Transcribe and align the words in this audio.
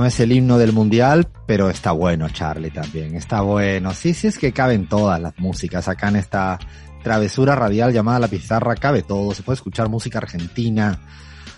No 0.00 0.06
es 0.06 0.18
el 0.18 0.32
himno 0.32 0.56
del 0.56 0.72
mundial, 0.72 1.28
pero 1.46 1.68
está 1.68 1.92
bueno, 1.92 2.26
Charlie, 2.30 2.70
también. 2.70 3.14
Está 3.16 3.42
bueno. 3.42 3.92
Sí, 3.92 4.14
sí, 4.14 4.28
es 4.28 4.38
que 4.38 4.50
caben 4.50 4.88
todas 4.88 5.20
las 5.20 5.38
músicas. 5.38 5.88
Acá 5.88 6.08
en 6.08 6.16
esta 6.16 6.58
travesura 7.02 7.54
radial 7.54 7.92
llamada 7.92 8.18
La 8.20 8.28
Pizarra 8.28 8.74
cabe 8.76 9.02
todo. 9.02 9.34
Se 9.34 9.42
puede 9.42 9.56
escuchar 9.56 9.90
música 9.90 10.16
argentina, 10.16 10.98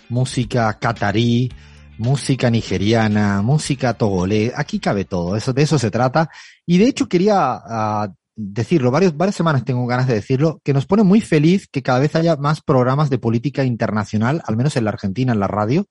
música 0.08 0.76
catarí, 0.80 1.52
música 1.98 2.50
nigeriana, 2.50 3.42
música 3.42 3.94
togolés. 3.94 4.52
Aquí 4.56 4.80
cabe 4.80 5.04
todo. 5.04 5.36
Eso, 5.36 5.52
de 5.52 5.62
eso 5.62 5.78
se 5.78 5.92
trata. 5.92 6.28
Y 6.66 6.78
de 6.78 6.88
hecho 6.88 7.08
quería 7.08 7.60
uh, 7.64 8.12
decirlo, 8.34 8.90
varios, 8.90 9.16
varias 9.16 9.36
semanas 9.36 9.64
tengo 9.64 9.86
ganas 9.86 10.08
de 10.08 10.14
decirlo, 10.14 10.60
que 10.64 10.74
nos 10.74 10.86
pone 10.86 11.04
muy 11.04 11.20
feliz 11.20 11.68
que 11.70 11.84
cada 11.84 12.00
vez 12.00 12.16
haya 12.16 12.34
más 12.34 12.60
programas 12.60 13.08
de 13.08 13.18
política 13.18 13.62
internacional, 13.62 14.42
al 14.44 14.56
menos 14.56 14.76
en 14.76 14.82
la 14.82 14.90
Argentina, 14.90 15.32
en 15.32 15.38
la 15.38 15.46
radio 15.46 15.86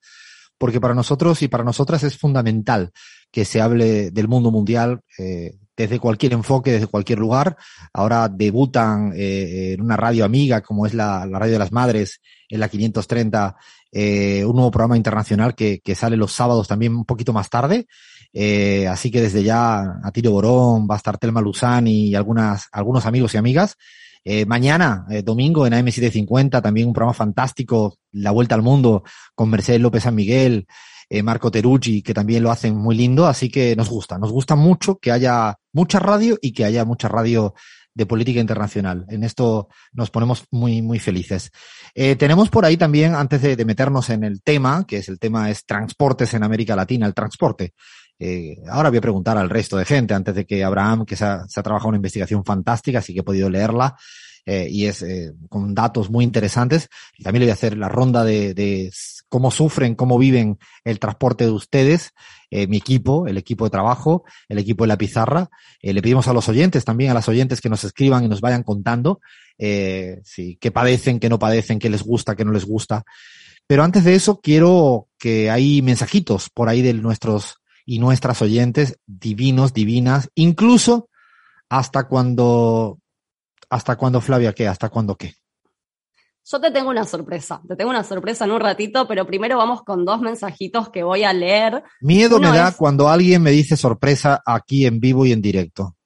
porque 0.61 0.79
para 0.79 0.93
nosotros 0.93 1.41
y 1.41 1.47
para 1.47 1.63
nosotras 1.63 2.03
es 2.03 2.19
fundamental 2.19 2.91
que 3.31 3.45
se 3.45 3.61
hable 3.61 4.11
del 4.11 4.27
mundo 4.27 4.51
mundial 4.51 5.01
eh, 5.17 5.57
desde 5.75 5.97
cualquier 5.97 6.33
enfoque, 6.33 6.73
desde 6.73 6.85
cualquier 6.85 7.17
lugar. 7.17 7.57
Ahora 7.91 8.29
debutan 8.29 9.11
eh, 9.15 9.73
en 9.73 9.81
una 9.81 9.97
radio 9.97 10.23
amiga 10.23 10.61
como 10.61 10.85
es 10.85 10.93
la, 10.93 11.25
Radio 11.25 11.53
de 11.53 11.57
las 11.57 11.71
Madres, 11.71 12.21
en 12.47 12.59
la 12.59 12.69
530, 12.69 13.55
eh, 13.91 14.45
un 14.45 14.55
nuevo 14.55 14.69
programa 14.69 14.97
internacional 14.97 15.55
que, 15.55 15.81
sale 15.95 16.15
los 16.15 16.31
sábados 16.31 16.67
también 16.67 16.95
un 16.95 17.05
poquito 17.05 17.33
más 17.33 17.49
tarde. 17.49 17.87
Así 18.87 19.09
que 19.09 19.19
desde 19.19 19.41
ya 19.41 19.99
a 20.03 20.11
Tiro 20.11 20.29
Borón 20.29 20.87
va 20.87 20.93
a 20.93 20.97
estar 20.97 21.17
Telma 21.17 21.41
y 21.85 22.13
algunas, 22.13 22.67
algunos 22.71 23.07
amigos 23.07 23.33
y 23.33 23.37
amigas. 23.37 23.77
Eh, 24.23 24.45
mañana, 24.45 25.05
eh, 25.09 25.23
domingo, 25.23 25.65
en 25.65 25.73
AM750, 25.73 26.61
también 26.61 26.87
un 26.87 26.93
programa 26.93 27.13
fantástico, 27.13 27.97
La 28.11 28.31
Vuelta 28.31 28.55
al 28.55 28.61
Mundo, 28.61 29.03
con 29.35 29.49
Mercedes 29.49 29.81
López 29.81 30.03
San 30.03 30.15
Miguel, 30.15 30.67
eh, 31.09 31.23
Marco 31.23 31.51
Terucci, 31.51 32.01
que 32.01 32.13
también 32.13 32.41
lo 32.41 32.51
hacen 32.51 32.75
muy 32.75 32.95
lindo, 32.95 33.27
así 33.27 33.49
que 33.49 33.75
nos 33.75 33.89
gusta, 33.89 34.17
nos 34.17 34.31
gusta 34.31 34.55
mucho 34.55 34.97
que 34.97 35.11
haya 35.11 35.57
mucha 35.73 35.99
radio 35.99 36.37
y 36.41 36.53
que 36.53 36.63
haya 36.63 36.85
mucha 36.85 37.09
radio 37.09 37.53
de 37.93 38.05
política 38.05 38.39
internacional. 38.39 39.05
En 39.09 39.23
esto 39.23 39.67
nos 39.91 40.09
ponemos 40.09 40.45
muy, 40.51 40.81
muy 40.81 40.99
felices. 40.99 41.51
Eh, 41.93 42.15
tenemos 42.15 42.49
por 42.49 42.63
ahí 42.63 42.77
también, 42.77 43.15
antes 43.15 43.41
de, 43.41 43.55
de, 43.55 43.65
meternos 43.65 44.09
en 44.09 44.23
el 44.23 44.41
tema, 44.41 44.85
que 44.87 44.97
es 44.97 45.09
el 45.09 45.19
tema 45.19 45.49
es 45.49 45.65
transportes 45.65 46.33
en 46.33 46.43
América 46.43 46.75
Latina, 46.75 47.07
el 47.07 47.13
transporte. 47.13 47.73
Eh, 48.23 48.61
ahora 48.69 48.89
voy 48.89 48.99
a 48.99 49.01
preguntar 49.01 49.35
al 49.39 49.49
resto 49.49 49.77
de 49.77 49.85
gente, 49.85 50.13
antes 50.13 50.35
de 50.35 50.45
que 50.45 50.63
Abraham, 50.63 51.05
que 51.05 51.15
se 51.15 51.25
ha, 51.25 51.47
trabajado 51.47 51.89
una 51.89 51.97
investigación 51.97 52.45
fantástica, 52.45 52.99
así 52.99 53.15
que 53.15 53.21
he 53.21 53.23
podido 53.23 53.49
leerla, 53.49 53.97
eh, 54.45 54.67
y 54.69 54.85
es 54.85 55.01
eh, 55.01 55.33
con 55.49 55.73
datos 55.73 56.11
muy 56.11 56.23
interesantes. 56.23 56.87
Y 57.17 57.23
también 57.23 57.39
le 57.39 57.45
voy 57.47 57.51
a 57.51 57.55
hacer 57.55 57.75
la 57.75 57.89
ronda 57.89 58.23
de, 58.23 58.91
cómo 59.27 59.49
sufren, 59.49 59.95
cómo 59.95 60.19
viven 60.19 60.59
el 60.83 60.99
transporte 60.99 61.45
de 61.45 61.51
ustedes, 61.51 62.11
mi 62.51 62.77
equipo, 62.77 63.27
el 63.27 63.37
equipo 63.37 63.63
de 63.63 63.71
trabajo, 63.71 64.25
el 64.49 64.59
equipo 64.59 64.83
de 64.83 64.89
la 64.89 64.97
pizarra. 64.97 65.49
Le 65.81 66.01
pedimos 66.01 66.27
a 66.27 66.33
los 66.33 66.49
oyentes, 66.49 66.83
también 66.83 67.09
a 67.09 67.13
las 67.13 67.29
oyentes 67.29 67.61
que 67.61 67.69
nos 67.69 67.85
escriban 67.85 68.25
y 68.25 68.27
nos 68.27 68.41
vayan 68.41 68.63
contando 68.63 69.21
sí, 69.57 70.57
qué 70.59 70.71
padecen, 70.71 71.21
qué 71.21 71.29
no 71.29 71.39
padecen, 71.39 71.79
qué 71.79 71.89
les 71.89 72.03
gusta, 72.03 72.35
qué 72.35 72.43
no 72.43 72.51
les 72.51 72.65
gusta. 72.65 73.03
Pero 73.67 73.85
antes 73.85 74.03
de 74.03 74.15
eso, 74.15 74.41
quiero 74.41 75.07
que 75.17 75.49
hay 75.49 75.81
mensajitos 75.81 76.49
por 76.49 76.67
ahí 76.67 76.81
de 76.81 76.93
nuestros 76.93 77.60
y 77.91 77.99
nuestras 77.99 78.41
oyentes 78.41 78.97
divinos, 79.05 79.73
divinas, 79.73 80.29
incluso 80.35 81.09
hasta 81.67 82.07
cuando, 82.07 82.99
hasta 83.69 83.97
cuando 83.97 84.21
Flavia, 84.21 84.53
¿qué? 84.53 84.65
¿Hasta 84.65 84.87
cuando 84.87 85.17
qué? 85.17 85.35
Yo 86.45 86.61
te 86.61 86.71
tengo 86.71 86.89
una 86.89 87.03
sorpresa, 87.03 87.61
te 87.67 87.75
tengo 87.75 87.89
una 87.89 88.05
sorpresa 88.05 88.45
en 88.45 88.51
un 88.51 88.61
ratito, 88.61 89.09
pero 89.09 89.27
primero 89.27 89.57
vamos 89.57 89.83
con 89.83 90.05
dos 90.05 90.21
mensajitos 90.21 90.87
que 90.87 91.03
voy 91.03 91.25
a 91.25 91.33
leer. 91.33 91.83
Miedo 91.99 92.37
Uno 92.37 92.51
me 92.51 92.57
da 92.57 92.69
es... 92.69 92.75
cuando 92.77 93.09
alguien 93.09 93.43
me 93.43 93.51
dice 93.51 93.75
sorpresa 93.75 94.41
aquí 94.45 94.85
en 94.85 95.01
vivo 95.01 95.25
y 95.25 95.33
en 95.33 95.41
directo. 95.41 95.97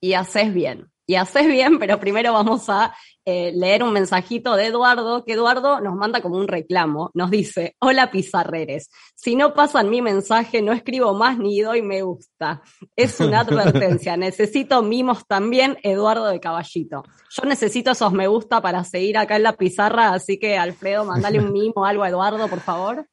Y 0.00 0.12
haces 0.12 0.54
bien, 0.54 0.88
y 1.08 1.14
haces 1.14 1.46
bien, 1.46 1.78
pero 1.78 1.98
primero 1.98 2.34
vamos 2.34 2.68
a 2.68 2.94
eh, 3.24 3.50
leer 3.54 3.82
un 3.82 3.94
mensajito 3.94 4.56
de 4.56 4.66
Eduardo, 4.66 5.24
que 5.24 5.32
Eduardo 5.32 5.80
nos 5.80 5.96
manda 5.96 6.20
como 6.20 6.36
un 6.36 6.46
reclamo, 6.46 7.10
nos 7.14 7.30
dice, 7.30 7.76
hola 7.80 8.10
pizarreres, 8.10 8.90
si 9.14 9.34
no 9.34 9.54
pasan 9.54 9.88
mi 9.88 10.02
mensaje 10.02 10.60
no 10.60 10.70
escribo 10.72 11.14
más 11.14 11.38
ni 11.38 11.62
doy 11.62 11.80
me 11.80 12.02
gusta. 12.02 12.62
Es 12.94 13.20
una 13.20 13.40
advertencia, 13.40 14.18
necesito 14.18 14.82
mimos 14.82 15.26
también, 15.26 15.78
Eduardo 15.82 16.26
de 16.26 16.40
Caballito. 16.40 17.02
Yo 17.30 17.48
necesito 17.48 17.92
esos 17.92 18.12
me 18.12 18.26
gusta 18.26 18.60
para 18.60 18.84
seguir 18.84 19.16
acá 19.16 19.36
en 19.36 19.44
la 19.44 19.54
pizarra, 19.54 20.12
así 20.12 20.38
que 20.38 20.58
Alfredo, 20.58 21.06
mandale 21.06 21.40
un 21.40 21.52
mimo 21.54 21.86
algo 21.86 22.02
a 22.02 22.10
Eduardo, 22.10 22.48
por 22.48 22.60
favor. 22.60 23.06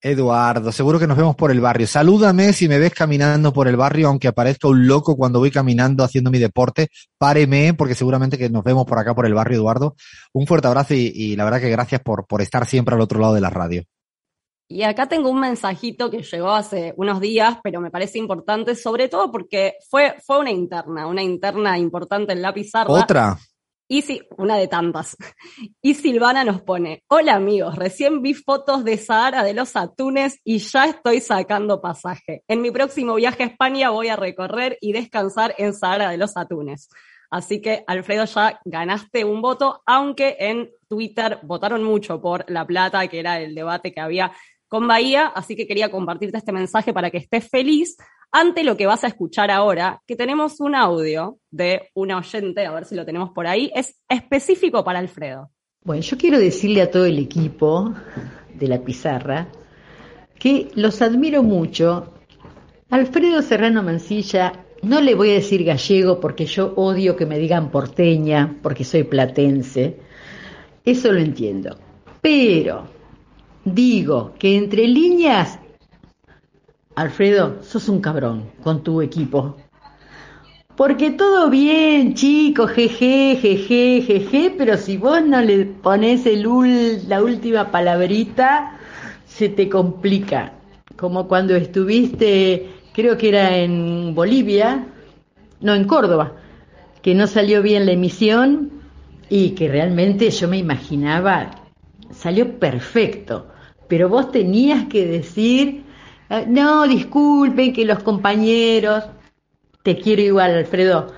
Eduardo, 0.00 0.70
seguro 0.72 0.98
que 0.98 1.06
nos 1.06 1.16
vemos 1.16 1.34
por 1.34 1.50
el 1.50 1.60
barrio. 1.60 1.86
Salúdame 1.86 2.52
si 2.52 2.68
me 2.68 2.78
ves 2.78 2.94
caminando 2.94 3.52
por 3.52 3.68
el 3.68 3.76
barrio, 3.76 4.08
aunque 4.08 4.28
aparezca 4.28 4.68
un 4.68 4.86
loco 4.86 5.16
cuando 5.16 5.40
voy 5.40 5.50
caminando 5.50 6.04
haciendo 6.04 6.30
mi 6.30 6.38
deporte. 6.38 6.88
Páreme, 7.18 7.74
porque 7.74 7.94
seguramente 7.94 8.38
que 8.38 8.48
nos 8.48 8.62
vemos 8.62 8.86
por 8.86 8.98
acá 8.98 9.14
por 9.14 9.26
el 9.26 9.34
barrio, 9.34 9.58
Eduardo. 9.58 9.96
Un 10.32 10.46
fuerte 10.46 10.68
abrazo 10.68 10.94
y, 10.94 11.12
y 11.14 11.36
la 11.36 11.44
verdad 11.44 11.60
que 11.60 11.70
gracias 11.70 12.00
por, 12.00 12.26
por 12.26 12.42
estar 12.42 12.64
siempre 12.66 12.94
al 12.94 13.00
otro 13.00 13.20
lado 13.20 13.34
de 13.34 13.40
la 13.40 13.50
radio. 13.50 13.84
Y 14.70 14.82
acá 14.82 15.08
tengo 15.08 15.30
un 15.30 15.40
mensajito 15.40 16.10
que 16.10 16.22
llegó 16.22 16.50
hace 16.50 16.92
unos 16.98 17.20
días, 17.20 17.56
pero 17.62 17.80
me 17.80 17.90
parece 17.90 18.18
importante, 18.18 18.74
sobre 18.74 19.08
todo 19.08 19.32
porque 19.32 19.76
fue, 19.88 20.16
fue 20.24 20.40
una 20.40 20.50
interna, 20.50 21.06
una 21.06 21.22
interna 21.22 21.78
importante 21.78 22.34
en 22.34 22.42
la 22.42 22.52
pizarra. 22.52 22.92
Otra. 22.92 23.38
Y 23.90 24.02
si, 24.02 24.20
una 24.36 24.56
de 24.58 24.68
tantas. 24.68 25.16
Y 25.80 25.94
Silvana 25.94 26.44
nos 26.44 26.60
pone, 26.60 27.04
hola 27.08 27.34
amigos, 27.34 27.76
recién 27.76 28.20
vi 28.20 28.34
fotos 28.34 28.84
de 28.84 28.98
Sahara 28.98 29.42
de 29.42 29.54
los 29.54 29.76
Atunes 29.76 30.40
y 30.44 30.58
ya 30.58 30.84
estoy 30.84 31.20
sacando 31.20 31.80
pasaje. 31.80 32.42
En 32.48 32.60
mi 32.60 32.70
próximo 32.70 33.14
viaje 33.14 33.44
a 33.44 33.46
España 33.46 33.88
voy 33.88 34.08
a 34.08 34.16
recorrer 34.16 34.76
y 34.82 34.92
descansar 34.92 35.54
en 35.56 35.72
Sahara 35.72 36.10
de 36.10 36.18
los 36.18 36.36
Atunes. 36.36 36.90
Así 37.30 37.62
que, 37.62 37.84
Alfredo, 37.86 38.26
ya 38.26 38.60
ganaste 38.66 39.24
un 39.24 39.40
voto, 39.40 39.82
aunque 39.86 40.36
en 40.38 40.70
Twitter 40.86 41.38
votaron 41.42 41.82
mucho 41.82 42.20
por 42.20 42.44
La 42.50 42.66
Plata, 42.66 43.06
que 43.08 43.20
era 43.20 43.40
el 43.40 43.54
debate 43.54 43.92
que 43.92 44.00
había 44.00 44.32
con 44.68 44.86
Bahía, 44.86 45.28
así 45.28 45.56
que 45.56 45.66
quería 45.66 45.90
compartirte 45.90 46.36
este 46.36 46.52
mensaje 46.52 46.92
para 46.92 47.10
que 47.10 47.18
estés 47.18 47.48
feliz 47.48 47.96
ante 48.32 48.64
lo 48.64 48.76
que 48.76 48.86
vas 48.86 49.04
a 49.04 49.08
escuchar 49.08 49.50
ahora, 49.50 50.02
que 50.06 50.16
tenemos 50.16 50.60
un 50.60 50.74
audio 50.74 51.38
de 51.50 51.88
una 51.94 52.18
oyente, 52.18 52.66
a 52.66 52.72
ver 52.72 52.84
si 52.84 52.94
lo 52.94 53.06
tenemos 53.06 53.30
por 53.30 53.46
ahí, 53.46 53.70
es 53.74 54.00
específico 54.08 54.84
para 54.84 54.98
Alfredo. 54.98 55.50
Bueno, 55.82 56.02
yo 56.02 56.18
quiero 56.18 56.38
decirle 56.38 56.82
a 56.82 56.90
todo 56.90 57.06
el 57.06 57.18
equipo 57.18 57.94
de 58.54 58.68
la 58.68 58.80
pizarra 58.80 59.48
que 60.38 60.68
los 60.74 61.00
admiro 61.02 61.42
mucho. 61.42 62.14
Alfredo 62.90 63.42
Serrano 63.42 63.82
Mancilla, 63.82 64.64
no 64.82 65.00
le 65.00 65.14
voy 65.14 65.30
a 65.30 65.34
decir 65.34 65.64
gallego 65.64 66.20
porque 66.20 66.46
yo 66.46 66.74
odio 66.76 67.16
que 67.16 67.26
me 67.26 67.38
digan 67.38 67.70
porteña, 67.70 68.56
porque 68.62 68.84
soy 68.84 69.04
platense. 69.04 69.98
Eso 70.84 71.12
lo 71.12 71.20
entiendo. 71.20 71.76
Pero 72.20 72.84
digo 73.64 74.34
que 74.38 74.56
entre 74.56 74.86
líneas 74.86 75.58
Alfredo, 76.98 77.62
sos 77.62 77.88
un 77.88 78.00
cabrón 78.00 78.50
con 78.60 78.82
tu 78.82 79.00
equipo. 79.02 79.54
Porque 80.76 81.12
todo 81.12 81.48
bien, 81.48 82.14
chicos, 82.14 82.72
jeje, 82.72 83.38
jeje, 83.40 84.02
jeje, 84.02 84.54
pero 84.58 84.76
si 84.76 84.96
vos 84.96 85.24
no 85.24 85.40
le 85.40 85.64
pones 85.64 86.26
el 86.26 86.44
ul, 86.44 87.08
la 87.08 87.22
última 87.22 87.70
palabrita, 87.70 88.76
se 89.26 89.48
te 89.48 89.68
complica. 89.68 90.54
Como 90.96 91.28
cuando 91.28 91.54
estuviste, 91.54 92.68
creo 92.92 93.16
que 93.16 93.28
era 93.28 93.56
en 93.56 94.12
Bolivia, 94.12 94.84
no, 95.60 95.76
en 95.76 95.84
Córdoba, 95.84 96.32
que 97.00 97.14
no 97.14 97.28
salió 97.28 97.62
bien 97.62 97.86
la 97.86 97.92
emisión 97.92 98.72
y 99.28 99.50
que 99.50 99.68
realmente 99.68 100.30
yo 100.30 100.48
me 100.48 100.58
imaginaba, 100.58 101.62
salió 102.10 102.58
perfecto, 102.58 103.46
pero 103.86 104.08
vos 104.08 104.32
tenías 104.32 104.86
que 104.86 105.06
decir 105.06 105.86
no, 106.46 106.86
disculpen 106.86 107.72
que 107.72 107.84
los 107.84 108.02
compañeros, 108.02 109.04
te 109.82 109.98
quiero 109.98 110.22
igual, 110.22 110.54
Alfredo, 110.56 111.12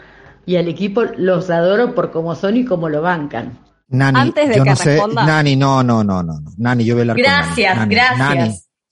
y 0.47 0.57
al 0.57 0.69
equipo 0.69 1.05
los 1.17 1.51
adoro 1.51 1.95
por 1.95 2.11
cómo 2.11 2.35
son 2.35 2.57
y 2.57 2.65
cómo 2.65 2.89
lo 2.89 3.03
bancan. 3.03 3.59
Nani, 3.89 4.21
Antes 4.21 4.49
de 4.49 4.57
yo 4.57 4.65
que 4.65 4.71
no 4.71 4.77
sé, 4.77 4.91
responda. 4.91 5.27
Nani, 5.27 5.57
no, 5.57 5.83
no, 5.83 6.05
no, 6.05 6.23
no, 6.23 6.41
no. 6.41 6.51
Nani, 6.59 6.85
yo 6.85 6.95
voy 6.95 7.01
a 7.01 7.03
hablar 7.03 7.17
Gracias, 7.17 7.71
con 7.71 7.79
Nani. 7.81 7.95
gracias. 7.95 8.19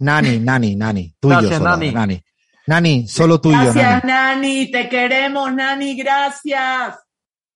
Nani, 0.00 0.38
Nani, 0.38 0.38
Nani, 0.40 0.76
Nani, 0.76 1.14
tú 1.20 1.28
y 1.28 1.34
yo 1.34 1.40
Gracias, 1.40 1.58
solo, 1.58 1.70
Nani. 1.70 1.92
Nani. 1.92 2.22
Nani, 2.66 3.08
solo 3.08 3.40
tú 3.40 3.50
y 3.50 3.54
yo, 3.54 3.72
Gracias, 3.72 4.04
Nani. 4.04 4.40
Nani, 4.42 4.70
te 4.70 4.88
queremos, 4.88 5.54
Nani, 5.54 5.96
gracias. 5.96 6.96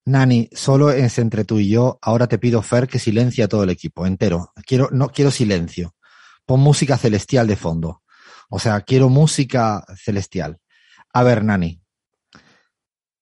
Nani, 0.05 0.49
solo 0.53 0.91
es 0.91 1.19
entre 1.19 1.44
tú 1.44 1.59
y 1.59 1.69
yo. 1.69 1.99
Ahora 2.00 2.26
te 2.29 2.38
pido, 2.38 2.62
Fer, 2.62 2.88
que 2.88 2.99
silencia 2.99 3.44
a 3.44 3.49
todo 3.49 3.64
el 3.64 3.70
equipo 3.70 4.06
entero. 4.06 4.53
Quiero, 4.67 4.88
no 4.93 5.09
quiero 5.09 5.31
silencio. 5.31 5.94
Pon 6.47 6.61
música 6.61 6.97
celestial 6.97 7.47
de 7.47 7.56
fondo. 7.56 8.01
O 8.54 8.58
sea, 8.58 8.82
quiero 8.82 9.08
música 9.08 9.82
celestial. 9.96 10.58
A 11.14 11.22
ver, 11.22 11.43
Nani. 11.43 11.81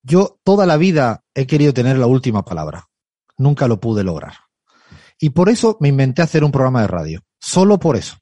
Yo 0.02 0.40
toda 0.42 0.66
la 0.66 0.76
vida 0.76 1.22
he 1.34 1.46
querido 1.46 1.72
tener 1.72 1.98
la 1.98 2.08
última 2.08 2.44
palabra. 2.44 2.88
Nunca 3.38 3.68
lo 3.68 3.78
pude 3.78 4.02
lograr. 4.02 4.34
Y 5.20 5.30
por 5.30 5.48
eso 5.48 5.76
me 5.78 5.86
inventé 5.86 6.22
hacer 6.22 6.42
un 6.42 6.50
programa 6.50 6.80
de 6.80 6.88
radio. 6.88 7.20
Solo 7.38 7.78
por 7.78 7.96
eso. 7.96 8.16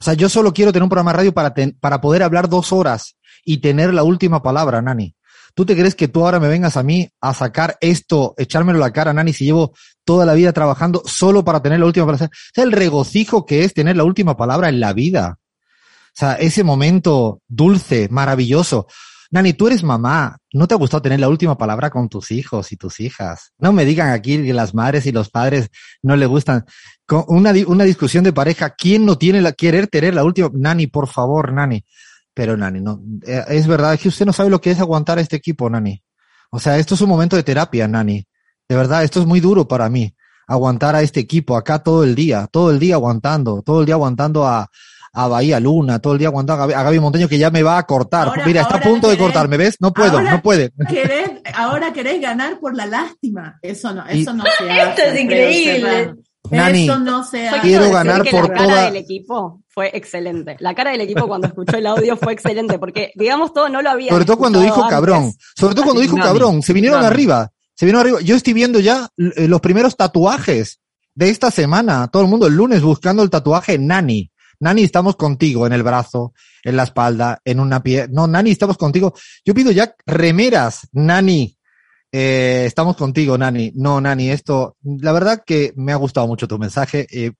O 0.00 0.02
sea, 0.02 0.14
yo 0.14 0.30
solo 0.30 0.54
quiero 0.54 0.72
tener 0.72 0.84
un 0.84 0.88
programa 0.88 1.12
de 1.12 1.18
radio 1.18 1.34
para, 1.34 1.54
para 1.78 2.00
poder 2.00 2.22
hablar 2.22 2.48
dos 2.48 2.72
horas 2.72 3.18
y 3.44 3.58
tener 3.58 3.92
la 3.92 4.02
última 4.02 4.42
palabra, 4.42 4.80
Nani. 4.80 5.14
¿Tú 5.54 5.66
te 5.66 5.76
crees 5.76 5.94
que 5.94 6.08
tú 6.08 6.24
ahora 6.24 6.40
me 6.40 6.48
vengas 6.48 6.78
a 6.78 6.82
mí 6.82 7.06
a 7.20 7.34
sacar 7.34 7.76
esto, 7.82 8.32
echármelo 8.38 8.78
a 8.78 8.86
la 8.86 8.92
cara, 8.94 9.12
Nani, 9.12 9.34
si 9.34 9.44
llevo 9.44 9.74
toda 10.04 10.24
la 10.24 10.32
vida 10.32 10.54
trabajando 10.54 11.02
solo 11.04 11.44
para 11.44 11.60
tener 11.60 11.80
la 11.80 11.86
última 11.86 12.06
palabra? 12.06 12.30
O 12.32 12.54
sea, 12.54 12.64
el 12.64 12.72
regocijo 12.72 13.44
que 13.44 13.64
es 13.64 13.74
tener 13.74 13.98
la 13.98 14.04
última 14.04 14.38
palabra 14.38 14.70
en 14.70 14.80
la 14.80 14.94
vida. 14.94 15.39
O 16.10 16.18
sea, 16.20 16.34
ese 16.34 16.64
momento 16.64 17.40
dulce, 17.48 18.08
maravilloso. 18.10 18.86
Nani, 19.30 19.52
tú 19.52 19.68
eres 19.68 19.84
mamá. 19.84 20.38
¿No 20.52 20.66
te 20.66 20.74
ha 20.74 20.76
gustado 20.76 21.02
tener 21.02 21.20
la 21.20 21.28
última 21.28 21.56
palabra 21.56 21.88
con 21.88 22.08
tus 22.08 22.32
hijos 22.32 22.72
y 22.72 22.76
tus 22.76 22.98
hijas? 22.98 23.52
No 23.58 23.72
me 23.72 23.84
digan 23.84 24.10
aquí 24.10 24.42
que 24.42 24.52
las 24.52 24.74
madres 24.74 25.06
y 25.06 25.12
los 25.12 25.30
padres 25.30 25.70
no 26.02 26.16
le 26.16 26.26
gustan. 26.26 26.64
Con 27.06 27.24
una, 27.28 27.52
una 27.66 27.84
discusión 27.84 28.24
de 28.24 28.32
pareja, 28.32 28.70
¿quién 28.70 29.06
no 29.06 29.16
tiene 29.16 29.40
la, 29.40 29.52
querer 29.52 29.86
tener 29.86 30.14
la 30.14 30.24
última? 30.24 30.50
Nani, 30.52 30.88
por 30.88 31.06
favor, 31.06 31.52
Nani. 31.52 31.84
Pero 32.34 32.56
Nani, 32.56 32.80
no, 32.80 33.00
eh, 33.24 33.44
es 33.48 33.66
verdad, 33.68 33.94
es 33.94 34.00
que 34.00 34.08
usted 34.08 34.26
no 34.26 34.32
sabe 34.32 34.50
lo 34.50 34.60
que 34.60 34.72
es 34.72 34.80
aguantar 34.80 35.18
a 35.18 35.20
este 35.20 35.36
equipo, 35.36 35.70
Nani. 35.70 36.02
O 36.50 36.58
sea, 36.58 36.78
esto 36.78 36.96
es 36.96 37.00
un 37.00 37.08
momento 37.08 37.36
de 37.36 37.44
terapia, 37.44 37.86
Nani. 37.86 38.26
De 38.68 38.76
verdad, 38.76 39.04
esto 39.04 39.20
es 39.20 39.26
muy 39.26 39.38
duro 39.38 39.68
para 39.68 39.88
mí. 39.88 40.12
Aguantar 40.48 40.96
a 40.96 41.02
este 41.02 41.20
equipo 41.20 41.56
acá 41.56 41.78
todo 41.78 42.02
el 42.02 42.16
día, 42.16 42.48
todo 42.50 42.72
el 42.72 42.80
día 42.80 42.94
aguantando, 42.94 43.62
todo 43.62 43.80
el 43.80 43.86
día 43.86 43.94
aguantando 43.94 44.46
a, 44.46 44.68
a 45.12 45.28
Bahía 45.28 45.58
Luna, 45.58 45.98
todo 45.98 46.12
el 46.12 46.18
día 46.18 46.28
aguantando 46.28 46.64
a 46.64 46.82
Gaby, 46.82 47.00
Monteño 47.00 47.28
que 47.28 47.38
ya 47.38 47.50
me 47.50 47.62
va 47.62 47.78
a 47.78 47.86
cortar. 47.86 48.32
Mira, 48.46 48.62
está 48.62 48.76
a 48.76 48.80
punto 48.80 49.08
de 49.08 49.18
cortarme, 49.18 49.56
¿ves? 49.56 49.76
No 49.80 49.92
puedo, 49.92 50.20
no 50.20 50.42
puede. 50.42 50.72
ahora 51.54 51.92
querés 51.92 52.20
ganar 52.20 52.60
por 52.60 52.76
la 52.76 52.86
lástima. 52.86 53.58
Eso 53.62 53.92
no, 53.92 54.06
eso 54.06 54.32
no 54.32 54.44
se 54.58 54.70
hace. 54.70 54.90
Esto 54.90 55.02
es 55.02 55.20
increíble. 55.20 56.14
Nani, 56.50 56.84
eso 56.84 56.98
no 56.98 57.22
se 57.24 57.48
hace. 57.48 57.60
quiero 57.60 57.90
ganar 57.90 58.24
por 58.28 58.48
la 58.48 58.56
toda... 58.56 58.68
cara 58.68 58.84
del 58.86 58.96
equipo 58.96 59.62
fue 59.68 59.90
excelente. 59.94 60.56
La 60.58 60.74
cara 60.74 60.90
del 60.90 61.00
equipo 61.02 61.28
cuando 61.28 61.46
escuchó 61.46 61.76
el 61.76 61.86
audio 61.86 62.16
fue 62.16 62.32
excelente, 62.32 62.78
porque 62.78 63.12
digamos 63.14 63.52
todo 63.52 63.68
no 63.68 63.82
lo 63.82 63.90
había 63.90 64.10
Sobre 64.10 64.24
todo 64.24 64.38
cuando 64.38 64.60
dijo 64.60 64.86
cabrón. 64.88 65.32
Sobre 65.56 65.74
todo 65.74 65.84
cuando 65.84 66.02
dijo 66.02 66.16
cabrón. 66.16 66.62
Se 66.62 66.72
vinieron 66.72 67.04
arriba. 67.04 67.50
Se 67.74 67.86
vinieron 67.86 68.00
arriba. 68.00 68.20
Yo 68.20 68.36
estoy 68.36 68.52
viendo 68.52 68.80
ya 68.80 69.08
eh, 69.16 69.48
los 69.48 69.60
primeros 69.60 69.96
tatuajes 69.96 70.80
de 71.14 71.30
esta 71.30 71.50
semana. 71.50 72.08
Todo 72.08 72.22
el 72.22 72.28
mundo 72.28 72.46
el 72.46 72.54
lunes 72.54 72.82
buscando 72.82 73.22
el 73.22 73.30
tatuaje 73.30 73.78
Nani. 73.78 74.30
Nani, 74.60 74.82
estamos 74.82 75.16
contigo 75.16 75.66
en 75.66 75.72
el 75.72 75.82
brazo, 75.82 76.34
en 76.62 76.76
la 76.76 76.82
espalda, 76.82 77.40
en 77.44 77.60
una 77.60 77.82
pie. 77.82 78.08
No, 78.10 78.26
Nani, 78.26 78.50
estamos 78.50 78.76
contigo. 78.76 79.14
Yo 79.44 79.54
pido 79.54 79.72
ya 79.72 79.94
remeras, 80.06 80.86
Nani. 80.92 81.56
Eh, 82.12 82.64
estamos 82.66 82.94
contigo, 82.94 83.38
Nani. 83.38 83.72
No, 83.74 84.02
Nani, 84.02 84.30
esto, 84.30 84.76
la 84.82 85.12
verdad 85.12 85.42
que 85.46 85.72
me 85.76 85.92
ha 85.92 85.96
gustado 85.96 86.26
mucho 86.26 86.46
tu 86.46 86.58
mensaje 86.58 87.06
eh, 87.10 87.32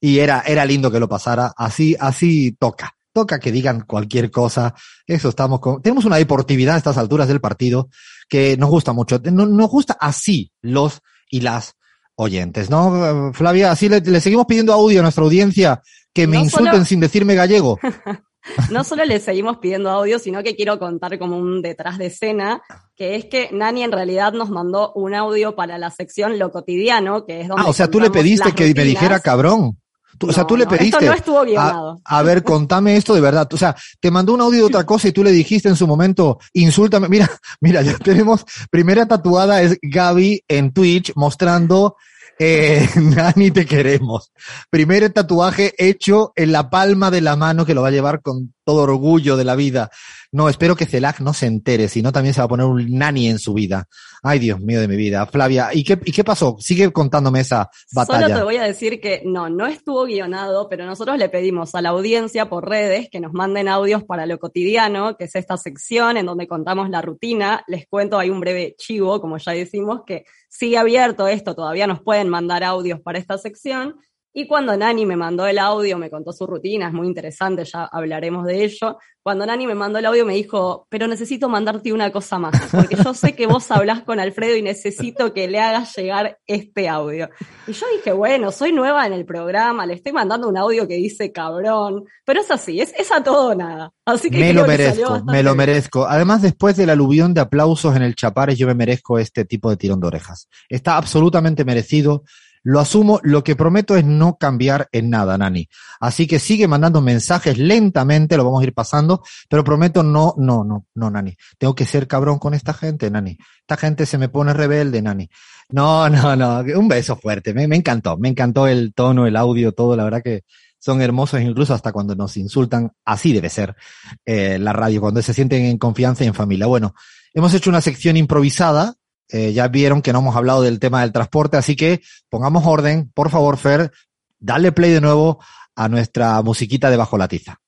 y 0.00 0.18
era, 0.18 0.42
era 0.44 0.64
lindo 0.64 0.90
que 0.90 0.98
lo 0.98 1.08
pasara. 1.08 1.52
Así, 1.56 1.96
así 1.98 2.56
toca. 2.58 2.96
Toca 3.12 3.38
que 3.38 3.52
digan 3.52 3.82
cualquier 3.82 4.32
cosa. 4.32 4.74
Eso 5.06 5.28
estamos 5.28 5.60
con, 5.60 5.80
tenemos 5.80 6.04
una 6.04 6.16
deportividad 6.16 6.74
a 6.74 6.78
estas 6.78 6.98
alturas 6.98 7.28
del 7.28 7.40
partido 7.40 7.88
que 8.28 8.56
nos 8.56 8.68
gusta 8.68 8.92
mucho. 8.92 9.20
Nos, 9.22 9.48
nos 9.48 9.70
gusta 9.70 9.96
así 10.00 10.50
los 10.60 11.02
y 11.30 11.42
las 11.42 11.76
oyentes, 12.16 12.68
¿no? 12.68 13.32
Flavia, 13.32 13.70
así 13.70 13.88
le 13.88 14.20
seguimos 14.20 14.46
pidiendo 14.46 14.72
audio 14.72 15.00
a 15.00 15.02
nuestra 15.02 15.22
audiencia 15.22 15.82
que 16.14 16.26
me 16.26 16.36
No 16.38 16.44
insulten 16.44 16.72
solo- 16.72 16.84
sin 16.86 17.00
decirme 17.00 17.34
gallego. 17.34 17.78
No 18.70 18.84
solo 18.84 19.06
le 19.06 19.20
seguimos 19.20 19.56
pidiendo 19.56 19.88
audio, 19.88 20.18
sino 20.18 20.42
que 20.42 20.54
quiero 20.54 20.78
contar 20.78 21.18
como 21.18 21.38
un 21.38 21.62
detrás 21.62 21.96
de 21.96 22.06
escena, 22.08 22.60
que 22.94 23.16
es 23.16 23.24
que 23.24 23.48
Nani 23.52 23.82
en 23.84 23.90
realidad 23.90 24.34
nos 24.34 24.50
mandó 24.50 24.92
un 24.96 25.14
audio 25.14 25.56
para 25.56 25.78
la 25.78 25.90
sección 25.90 26.38
Lo 26.38 26.50
Cotidiano, 26.50 27.24
que 27.24 27.40
es 27.40 27.48
donde 27.48 27.62
Ah, 27.64 27.70
o 27.70 27.72
sea, 27.72 27.88
tú 27.88 28.00
le 28.00 28.10
pediste 28.10 28.52
que 28.52 28.74
me 28.74 28.84
dijera 28.84 29.20
cabrón. 29.20 29.78
Tú- 30.18 30.28
o 30.28 30.32
sea, 30.32 30.42
No, 30.42 30.46
tú 30.48 30.56
le 30.58 30.66
pediste. 30.66 30.98
Esto 30.98 31.06
no 31.06 31.12
estuvo 31.14 31.38
a, 31.38 31.44
guionado. 31.44 32.00
a 32.04 32.22
ver, 32.22 32.42
contame 32.44 32.96
esto 32.98 33.14
de 33.14 33.22
verdad. 33.22 33.48
O 33.50 33.56
sea, 33.56 33.74
te 33.98 34.10
mandó 34.10 34.34
un 34.34 34.42
audio 34.42 34.58
de 34.60 34.64
otra 34.66 34.84
cosa 34.84 35.08
y 35.08 35.12
tú 35.12 35.24
le 35.24 35.32
dijiste 35.32 35.70
en 35.70 35.76
su 35.76 35.86
momento, 35.86 36.38
insúltame. 36.52 37.08
Mira, 37.14 37.30
mira, 37.62 37.80
ya 37.80 37.96
tenemos, 37.96 38.44
primera 38.70 39.06
tatuada 39.06 39.62
es 39.62 39.78
Gaby 39.80 40.44
en 40.48 40.70
Twitch 40.74 41.12
mostrando, 41.16 41.96
eh, 42.38 42.88
Nani 42.96 43.50
te 43.50 43.66
queremos. 43.66 44.32
Primer 44.70 45.10
tatuaje 45.10 45.74
hecho 45.78 46.32
en 46.36 46.52
la 46.52 46.70
palma 46.70 47.10
de 47.10 47.20
la 47.20 47.36
mano 47.36 47.66
que 47.66 47.74
lo 47.74 47.82
va 47.82 47.88
a 47.88 47.92
llevar 47.92 48.22
con 48.22 48.54
todo 48.64 48.82
orgullo 48.82 49.36
de 49.36 49.44
la 49.44 49.56
vida. 49.56 49.90
No, 50.34 50.48
espero 50.48 50.74
que 50.74 50.84
Celac 50.84 51.20
no 51.20 51.32
se 51.32 51.46
entere, 51.46 51.86
si 51.86 52.02
no 52.02 52.10
también 52.10 52.34
se 52.34 52.40
va 52.40 52.46
a 52.46 52.48
poner 52.48 52.66
un 52.66 52.98
Nani 52.98 53.28
en 53.28 53.38
su 53.38 53.54
vida. 53.54 53.86
Ay, 54.20 54.40
Dios 54.40 54.58
mío 54.58 54.80
de 54.80 54.88
mi 54.88 54.96
vida. 54.96 55.24
Flavia, 55.26 55.68
¿y 55.72 55.84
qué, 55.84 55.96
y 56.04 56.10
qué 56.10 56.24
pasó? 56.24 56.56
Sigue 56.58 56.90
contándome 56.90 57.38
esa 57.38 57.70
batalla. 57.92 58.26
Solo 58.26 58.38
te 58.38 58.42
voy 58.42 58.56
a 58.56 58.64
decir 58.64 59.00
que 59.00 59.22
no, 59.24 59.48
no 59.48 59.68
estuvo 59.68 60.04
guionado, 60.06 60.68
pero 60.68 60.86
nosotros 60.86 61.18
le 61.18 61.28
pedimos 61.28 61.76
a 61.76 61.82
la 61.82 61.90
audiencia 61.90 62.48
por 62.48 62.68
redes 62.68 63.08
que 63.12 63.20
nos 63.20 63.32
manden 63.32 63.68
audios 63.68 64.02
para 64.02 64.26
lo 64.26 64.40
cotidiano, 64.40 65.16
que 65.16 65.26
es 65.26 65.36
esta 65.36 65.56
sección 65.56 66.16
en 66.16 66.26
donde 66.26 66.48
contamos 66.48 66.90
la 66.90 67.00
rutina. 67.00 67.62
Les 67.68 67.86
cuento, 67.86 68.18
hay 68.18 68.30
un 68.30 68.40
breve 68.40 68.74
chivo, 68.76 69.20
como 69.20 69.38
ya 69.38 69.52
decimos, 69.52 70.00
que 70.04 70.24
sigue 70.48 70.78
abierto 70.78 71.28
esto, 71.28 71.54
todavía 71.54 71.86
nos 71.86 72.02
pueden 72.02 72.28
mandar 72.28 72.64
audios 72.64 73.00
para 73.00 73.20
esta 73.20 73.38
sección. 73.38 74.00
Y 74.36 74.48
cuando 74.48 74.76
Nani 74.76 75.06
me 75.06 75.14
mandó 75.14 75.46
el 75.46 75.60
audio, 75.60 75.96
me 75.96 76.10
contó 76.10 76.32
su 76.32 76.44
rutina, 76.44 76.88
es 76.88 76.92
muy 76.92 77.06
interesante, 77.06 77.64
ya 77.64 77.84
hablaremos 77.84 78.44
de 78.44 78.64
ello. 78.64 78.98
Cuando 79.22 79.46
Nani 79.46 79.64
me 79.68 79.76
mandó 79.76 80.00
el 80.00 80.06
audio 80.06 80.26
me 80.26 80.34
dijo, 80.34 80.88
pero 80.90 81.06
necesito 81.06 81.48
mandarte 81.48 81.92
una 81.92 82.10
cosa 82.10 82.40
más, 82.40 82.52
porque 82.72 82.96
yo 82.96 83.14
sé 83.14 83.36
que 83.36 83.46
vos 83.46 83.70
hablás 83.70 84.02
con 84.02 84.18
Alfredo 84.18 84.56
y 84.56 84.62
necesito 84.62 85.32
que 85.32 85.46
le 85.46 85.60
hagas 85.60 85.94
llegar 85.96 86.36
este 86.48 86.88
audio. 86.88 87.30
Y 87.68 87.72
yo 87.72 87.86
dije, 87.96 88.10
bueno, 88.10 88.50
soy 88.50 88.72
nueva 88.72 89.06
en 89.06 89.12
el 89.12 89.24
programa, 89.24 89.86
le 89.86 89.94
estoy 89.94 90.12
mandando 90.12 90.48
un 90.48 90.58
audio 90.58 90.88
que 90.88 90.96
dice 90.96 91.30
cabrón, 91.30 92.04
pero 92.24 92.40
es 92.40 92.50
así, 92.50 92.80
es, 92.80 92.92
es 92.98 93.12
a 93.12 93.22
todo 93.22 93.52
o 93.52 93.54
nada. 93.54 93.92
Así 94.04 94.30
que 94.30 94.40
Me 94.40 94.52
lo 94.52 94.66
merezco, 94.66 95.22
me 95.26 95.44
lo 95.44 95.54
merezco. 95.54 96.06
Además, 96.06 96.42
después 96.42 96.76
del 96.76 96.90
aluvión 96.90 97.34
de 97.34 97.40
aplausos 97.40 97.94
en 97.94 98.02
el 98.02 98.16
Chapares, 98.16 98.58
yo 98.58 98.66
me 98.66 98.74
merezco 98.74 99.20
este 99.20 99.44
tipo 99.44 99.70
de 99.70 99.76
tirón 99.76 100.00
de 100.00 100.08
orejas. 100.08 100.48
Está 100.68 100.96
absolutamente 100.96 101.64
merecido. 101.64 102.24
Lo 102.64 102.80
asumo, 102.80 103.20
lo 103.22 103.44
que 103.44 103.56
prometo 103.56 103.94
es 103.94 104.06
no 104.06 104.38
cambiar 104.38 104.88
en 104.90 105.10
nada, 105.10 105.36
Nani. 105.36 105.68
Así 106.00 106.26
que 106.26 106.38
sigue 106.38 106.66
mandando 106.66 107.02
mensajes 107.02 107.58
lentamente, 107.58 108.38
lo 108.38 108.44
vamos 108.44 108.62
a 108.62 108.64
ir 108.64 108.72
pasando, 108.72 109.22
pero 109.50 109.62
prometo 109.62 110.02
no, 110.02 110.34
no, 110.38 110.64
no, 110.64 110.86
no, 110.94 111.10
Nani. 111.10 111.36
Tengo 111.58 111.74
que 111.74 111.84
ser 111.84 112.08
cabrón 112.08 112.38
con 112.38 112.54
esta 112.54 112.72
gente, 112.72 113.10
Nani. 113.10 113.36
Esta 113.60 113.76
gente 113.76 114.06
se 114.06 114.16
me 114.16 114.30
pone 114.30 114.54
rebelde, 114.54 115.02
Nani. 115.02 115.28
No, 115.68 116.08
no, 116.08 116.34
no, 116.36 116.60
un 116.60 116.88
beso 116.88 117.16
fuerte. 117.16 117.52
Me, 117.52 117.64
encantó, 117.64 118.16
me 118.16 118.30
encantó 118.30 118.66
el 118.66 118.94
tono, 118.94 119.26
el 119.26 119.36
audio, 119.36 119.72
todo, 119.72 119.94
la 119.94 120.04
verdad 120.04 120.22
que 120.22 120.44
son 120.78 121.02
hermosos 121.02 121.42
incluso 121.42 121.74
hasta 121.74 121.92
cuando 121.92 122.14
nos 122.14 122.34
insultan. 122.38 122.92
Así 123.04 123.34
debe 123.34 123.50
ser 123.50 123.76
eh, 124.24 124.58
la 124.58 124.72
radio, 124.72 125.02
cuando 125.02 125.20
se 125.20 125.34
sienten 125.34 125.66
en 125.66 125.76
confianza 125.76 126.24
y 126.24 126.28
en 126.28 126.34
familia. 126.34 126.66
Bueno, 126.66 126.94
hemos 127.34 127.52
hecho 127.52 127.68
una 127.68 127.82
sección 127.82 128.16
improvisada. 128.16 128.94
Eh, 129.28 129.52
ya 129.52 129.68
vieron 129.68 130.02
que 130.02 130.12
no 130.12 130.20
hemos 130.20 130.36
hablado 130.36 130.62
del 130.62 130.78
tema 130.78 131.00
del 131.00 131.12
transporte, 131.12 131.56
así 131.56 131.76
que 131.76 132.02
pongamos 132.28 132.64
orden. 132.66 133.10
Por 133.14 133.30
favor, 133.30 133.56
Fer, 133.56 133.90
dale 134.38 134.72
play 134.72 134.90
de 134.90 135.00
nuevo 135.00 135.40
a 135.74 135.88
nuestra 135.88 136.40
musiquita 136.42 136.90
de 136.90 136.96
Bajo 136.96 137.18
la 137.18 137.28
Tiza. 137.28 137.60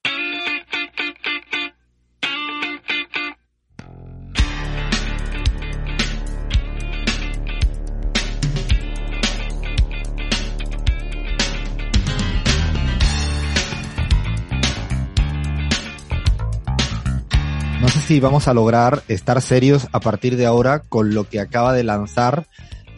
Si 18.06 18.20
vamos 18.20 18.46
a 18.46 18.54
lograr 18.54 19.02
estar 19.08 19.42
serios 19.42 19.88
a 19.90 19.98
partir 19.98 20.36
de 20.36 20.46
ahora 20.46 20.78
con 20.88 21.12
lo 21.12 21.28
que 21.28 21.40
acaba 21.40 21.72
de 21.72 21.82
lanzar 21.82 22.46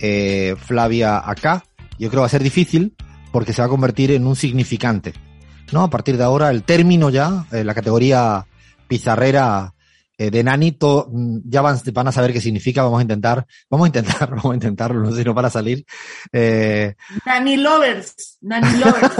eh, 0.00 0.54
Flavia 0.58 1.18
acá. 1.18 1.64
Yo 1.98 2.10
creo 2.10 2.10
que 2.10 2.16
va 2.18 2.26
a 2.26 2.28
ser 2.28 2.42
difícil 2.42 2.94
porque 3.32 3.54
se 3.54 3.62
va 3.62 3.66
a 3.66 3.70
convertir 3.70 4.10
en 4.10 4.26
un 4.26 4.36
significante. 4.36 5.14
¿No? 5.72 5.82
A 5.82 5.88
partir 5.88 6.18
de 6.18 6.24
ahora, 6.24 6.50
el 6.50 6.62
término 6.62 7.08
ya, 7.08 7.46
eh, 7.52 7.64
la 7.64 7.72
categoría 7.74 8.44
pizarrera 8.86 9.72
eh, 10.18 10.30
de 10.30 10.44
Nanito, 10.44 11.08
mm, 11.10 11.38
ya 11.44 11.62
van, 11.62 11.80
van 11.90 12.08
a 12.08 12.12
saber 12.12 12.34
qué 12.34 12.42
significa. 12.42 12.82
Vamos 12.82 12.98
a 12.98 13.02
intentar, 13.02 13.46
vamos 13.70 13.86
a 13.86 13.88
intentar, 13.88 14.28
vamos 14.28 14.52
a 14.52 14.54
intentarlo, 14.54 15.00
no 15.00 15.10
sé 15.10 15.18
si 15.18 15.24
no 15.24 15.34
para 15.34 15.48
salir. 15.48 15.86
Nani 17.24 17.56
Lovers, 17.56 18.36
Nani 18.42 18.78
Lovers. 18.78 19.14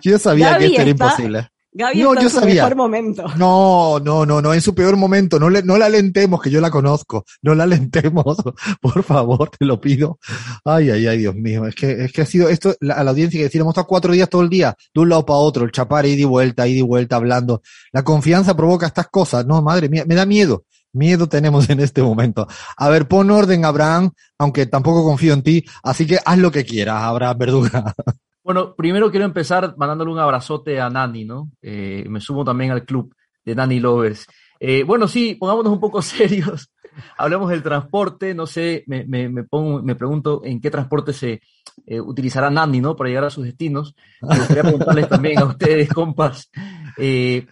yo 0.02 0.18
sabía 0.18 0.52
Gaby 0.52 0.60
que 0.60 0.66
esto 0.70 0.80
era 0.80 0.90
imposible. 0.90 1.50
Gaby 1.70 2.02
No, 2.02 2.12
está 2.14 2.22
yo 2.22 2.26
en 2.28 2.32
su 2.32 2.40
sabía. 2.40 2.62
mejor 2.64 2.76
momento. 2.76 3.24
No, 3.36 4.00
no, 4.00 4.24
no, 4.26 4.40
no, 4.42 4.54
en 4.54 4.60
su 4.60 4.74
peor 4.74 4.96
momento, 4.96 5.38
no 5.38 5.50
le, 5.50 5.62
no 5.62 5.76
la 5.76 5.86
alentemos, 5.86 6.40
que 6.40 6.50
yo 6.50 6.60
la 6.60 6.70
conozco, 6.70 7.24
no 7.42 7.54
la 7.54 7.64
alentemos, 7.64 8.36
por 8.80 9.02
favor, 9.02 9.50
te 9.50 9.64
lo 9.64 9.80
pido. 9.80 10.18
Ay, 10.64 10.90
ay, 10.90 11.06
ay, 11.06 11.18
Dios 11.18 11.34
mío, 11.34 11.66
es 11.66 11.74
que, 11.74 12.04
es 12.04 12.12
que 12.12 12.22
ha 12.22 12.26
sido 12.26 12.48
esto, 12.48 12.74
la- 12.80 12.94
a 12.94 13.04
la 13.04 13.10
audiencia 13.10 13.38
que 13.38 13.44
decir, 13.44 13.60
hemos 13.60 13.72
estado 13.72 13.86
cuatro 13.86 14.12
días 14.12 14.28
todo 14.28 14.42
el 14.42 14.48
día, 14.48 14.74
de 14.94 15.00
un 15.00 15.08
lado 15.10 15.24
para 15.26 15.38
otro, 15.38 15.64
el 15.64 15.70
chapar, 15.72 16.06
ida 16.06 16.22
y 16.22 16.24
vuelta, 16.24 16.66
ida 16.66 16.78
y 16.78 16.82
vuelta, 16.82 17.16
hablando. 17.16 17.62
La 17.92 18.02
confianza 18.02 18.56
provoca 18.56 18.86
estas 18.86 19.08
cosas, 19.08 19.44
no, 19.46 19.60
madre 19.62 19.88
mía, 19.88 20.04
me 20.06 20.14
da 20.14 20.24
miedo. 20.26 20.64
Miedo 20.94 21.28
tenemos 21.28 21.68
en 21.68 21.80
este 21.80 22.02
momento. 22.02 22.48
A 22.78 22.88
ver, 22.88 23.06
pon 23.06 23.30
orden, 23.30 23.66
Abraham, 23.66 24.10
aunque 24.38 24.64
tampoco 24.64 25.04
confío 25.04 25.34
en 25.34 25.42
ti, 25.42 25.64
así 25.82 26.06
que 26.06 26.18
haz 26.24 26.38
lo 26.38 26.50
que 26.50 26.64
quieras, 26.64 27.02
Abraham 27.02 27.36
Verduga. 27.38 27.94
Bueno, 28.48 28.74
primero 28.74 29.10
quiero 29.10 29.26
empezar 29.26 29.74
mandándole 29.76 30.10
un 30.10 30.18
abrazote 30.18 30.80
a 30.80 30.88
Nani, 30.88 31.26
¿no? 31.26 31.50
Eh, 31.60 32.06
me 32.08 32.18
sumo 32.18 32.46
también 32.46 32.70
al 32.70 32.86
club 32.86 33.14
de 33.44 33.54
Nani 33.54 33.78
Lovers. 33.78 34.26
Eh, 34.58 34.84
bueno, 34.84 35.06
sí, 35.06 35.34
pongámonos 35.34 35.70
un 35.70 35.78
poco 35.78 36.00
serios. 36.16 36.72
Hablemos 37.18 37.50
del 37.50 37.62
transporte. 37.62 38.34
No 38.34 38.46
sé, 38.46 38.84
me, 38.86 39.04
me, 39.04 39.28
me, 39.28 39.44
pongo, 39.44 39.82
me 39.82 39.94
pregunto 39.96 40.40
en 40.44 40.62
qué 40.62 40.70
transporte 40.70 41.12
se 41.12 41.42
eh, 41.84 42.00
utilizará 42.00 42.48
Nani, 42.48 42.80
¿no? 42.80 42.96
Para 42.96 43.10
llegar 43.10 43.26
a 43.26 43.30
sus 43.30 43.44
destinos. 43.44 43.94
Me 44.22 44.38
gustaría 44.38 44.62
preguntarles 44.62 45.10
también 45.10 45.38
a 45.40 45.44
ustedes, 45.44 45.86
compas. 45.92 46.50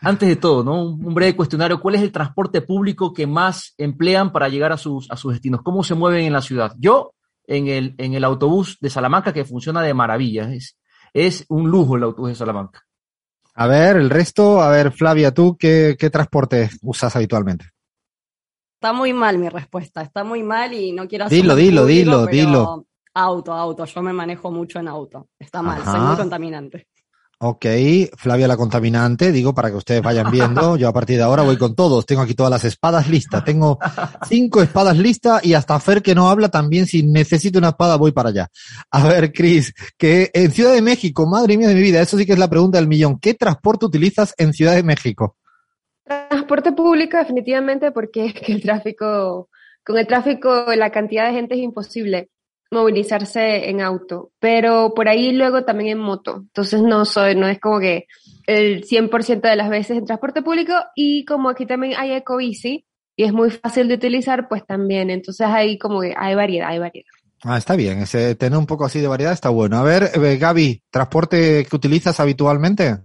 Antes 0.01 0.29
de 0.31 0.37
todo, 0.37 0.65
¿no? 0.65 0.83
Un, 0.83 1.05
un, 1.05 1.15
breve 1.15 1.37
cuestionario. 1.37 1.79
¿Cuál 1.79 1.97
es 1.97 2.01
el 2.01 2.11
transporte 2.11 2.63
público 2.63 3.13
que 3.13 3.27
más 3.27 3.75
emplean 3.77 4.33
para 4.33 4.49
llegar 4.49 4.73
a 4.73 4.79
sus, 4.79 5.11
a 5.11 5.19
sus 5.19 5.35
destinos? 5.35 5.61
¿Cómo 5.61 5.85
se 5.85 5.95
mueven 5.95 6.25
en 6.25 6.33
la 6.33 6.41
ciudad? 6.41 6.73
Yo, 6.79 7.13
en 7.47 7.67
el, 7.69 7.95
en 7.99 8.15
el 8.15 8.25
autobús 8.25 8.79
de 8.81 8.89
Salamanca, 8.89 9.35
que 9.35 9.45
funciona 9.45 9.83
de 9.83 9.93
maravilla. 9.93 10.51
Es, 10.55 10.79
es 11.17 11.47
un 11.49 11.71
lujo 11.71 11.97
el 11.97 12.03
autobús 12.03 12.29
de 12.29 12.35
Salamanca. 12.35 12.83
A 13.55 13.67
ver, 13.67 13.97
el 13.97 14.11
resto, 14.11 14.61
a 14.61 14.69
ver, 14.71 14.93
Flavia, 14.93 15.33
¿tú 15.33 15.57
qué, 15.59 15.97
qué 15.99 16.11
transporte 16.11 16.69
usas 16.83 17.17
habitualmente? 17.17 17.71
Está 18.75 18.93
muy 18.93 19.15
mal 19.15 19.39
mi 19.39 19.49
respuesta, 19.49 20.03
está 20.03 20.25
muy 20.25 20.43
mal 20.43 20.75
y 20.75 20.93
no 20.93 21.09
quiero 21.09 21.25
hacer. 21.25 21.39
Dilo, 21.39 21.57
dilo, 21.57 21.83
público, 21.83 22.27
dilo, 22.27 22.27
dilo. 22.27 22.87
Auto, 23.15 23.55
auto, 23.55 23.87
yo 23.87 24.03
me 24.03 24.13
manejo 24.13 24.51
mucho 24.51 24.79
en 24.79 24.89
auto. 24.89 25.31
Está 25.39 25.63
mal, 25.63 25.81
Ajá. 25.81 25.93
soy 25.93 26.01
muy 26.01 26.17
contaminante. 26.17 26.87
Ok, 27.39 27.67
Flavia 28.17 28.49
la 28.49 28.57
contaminante, 28.57 29.31
digo 29.31 29.55
para 29.55 29.69
que 29.69 29.77
ustedes 29.77 30.01
vayan 30.01 30.31
viendo. 30.31 30.77
Yo 30.79 30.89
a 30.89 30.93
partir 30.95 31.19
de 31.19 31.23
ahora 31.23 31.43
voy 31.43 31.59
con 31.59 31.75
todos. 31.75 32.07
Tengo 32.07 32.23
aquí 32.23 32.35
todas 32.35 32.51
las 32.51 32.65
espadas 32.65 33.11
listas. 33.11 33.45
Tengo 33.45 33.79
cinco 34.27 34.63
espadas 34.63 34.97
listas 34.97 35.45
y 35.45 35.53
hasta 35.53 35.79
Fer 35.79 36.01
que 36.01 36.15
no 36.15 36.31
habla 36.31 36.49
también. 36.49 36.87
Si 36.87 37.03
necesito 37.03 37.59
una 37.59 37.69
espada 37.69 37.97
voy 37.97 38.13
para 38.13 38.31
allá. 38.31 38.49
A 38.91 39.07
ver, 39.07 39.33
Cris, 39.35 39.75
que 39.99 40.31
en 40.33 40.51
Ciudad 40.51 40.73
de 40.73 40.81
México, 40.81 41.27
madre 41.27 41.59
mía 41.59 41.69
de 41.69 41.75
mi 41.75 41.83
vida, 41.83 42.01
eso 42.01 42.17
sí 42.17 42.25
que 42.25 42.33
es 42.33 42.39
la 42.39 42.49
pregunta 42.49 42.79
del 42.79 42.89
millón. 42.89 43.19
¿Qué 43.21 43.35
transporte 43.35 43.85
utilizas 43.85 44.33
en 44.39 44.55
Ciudad 44.55 44.75
de 44.75 44.83
México? 44.83 45.37
Transporte 46.05 46.73
público 46.73 47.19
definitivamente 47.19 47.93
porque 47.93 48.27
es 48.27 48.35
que 48.35 48.51
el 48.51 48.63
tráfico, 48.63 49.51
con 49.85 49.99
el 49.99 50.07
tráfico 50.07 50.75
la 50.75 50.91
cantidad 50.91 51.27
de 51.27 51.35
gente 51.35 51.55
es 51.55 51.61
imposible 51.61 52.31
movilizarse 52.71 53.69
en 53.69 53.81
auto, 53.81 54.33
pero 54.39 54.93
por 54.95 55.09
ahí 55.09 55.33
luego 55.33 55.65
también 55.65 55.91
en 55.91 55.99
moto. 55.99 56.39
Entonces 56.39 56.83
no 56.83 57.05
soy, 57.05 57.35
no 57.35 57.49
es 57.49 57.61
como 57.61 57.81
que 57.81 58.07
el 58.47 58.85
100% 58.85 59.41
de 59.41 59.57
las 59.57 59.69
veces 59.69 59.99
en 59.99 60.05
transporte 60.05 60.43
público 60.43 60.75
y 60.95 61.25
como 61.25 61.49
aquí 61.49 61.67
también 61.67 61.95
hay 61.97 62.13
ecobici 62.13 62.87
y 63.17 63.25
es 63.25 63.33
muy 63.33 63.51
fácil 63.51 63.89
de 63.89 63.95
utilizar, 63.95 64.49
pues 64.49 64.67
también. 64.67 65.11
Entonces 65.11 65.47
ahí 65.47 65.79
como 65.79 66.01
que 66.01 66.15
hay 66.17 66.35
variedad, 66.35 66.69
hay 66.69 66.79
variedad. 66.79 67.11
Ah, 67.43 67.59
está 67.59 67.77
bien, 67.77 68.01
ese, 68.01 68.35
tener 68.35 68.59
un 68.59 68.67
poco 68.67 68.85
así 68.85 69.01
de 69.01 69.09
variedad 69.09 69.33
está 69.33 69.51
bueno. 69.51 69.77
A 69.77 69.83
ver, 69.83 70.11
eh, 70.15 70.37
Gaby, 70.37 70.83
¿transporte 70.91 71.67
que 71.69 71.77
utilizas 71.77 72.19
habitualmente? 72.19 72.99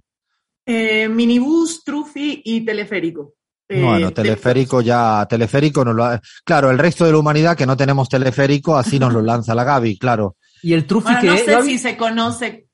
Eh, 0.65 1.07
minibús, 1.09 1.83
trufi 1.83 2.41
y 2.43 2.65
teleférico. 2.65 3.33
Bueno, 3.71 4.07
Eh, 4.09 4.11
teleférico 4.11 4.81
ya, 4.81 5.25
teleférico 5.29 5.85
nos 5.85 5.95
lo 5.95 6.03
ha- 6.05 6.21
Claro, 6.43 6.69
el 6.71 6.77
resto 6.77 7.05
de 7.05 7.11
la 7.11 7.17
humanidad 7.19 7.55
que 7.55 7.65
no 7.65 7.77
tenemos 7.77 8.09
teleférico, 8.09 8.75
así 8.75 8.99
nos 8.99 9.13
lo 9.13 9.21
lanza 9.21 9.55
la 9.55 9.63
Gaby, 9.63 9.97
claro. 9.97 10.35
¿Y 10.61 10.73
el 10.73 10.85
trufi 10.85 11.05
Bueno, 11.05 11.21
que 11.21 11.27
no 11.27 11.33
es, 11.33 11.41
sé 11.45 11.51
Gaby? 11.51 11.69
si 11.69 11.77
se 11.77 11.97
conoce. 11.97 12.67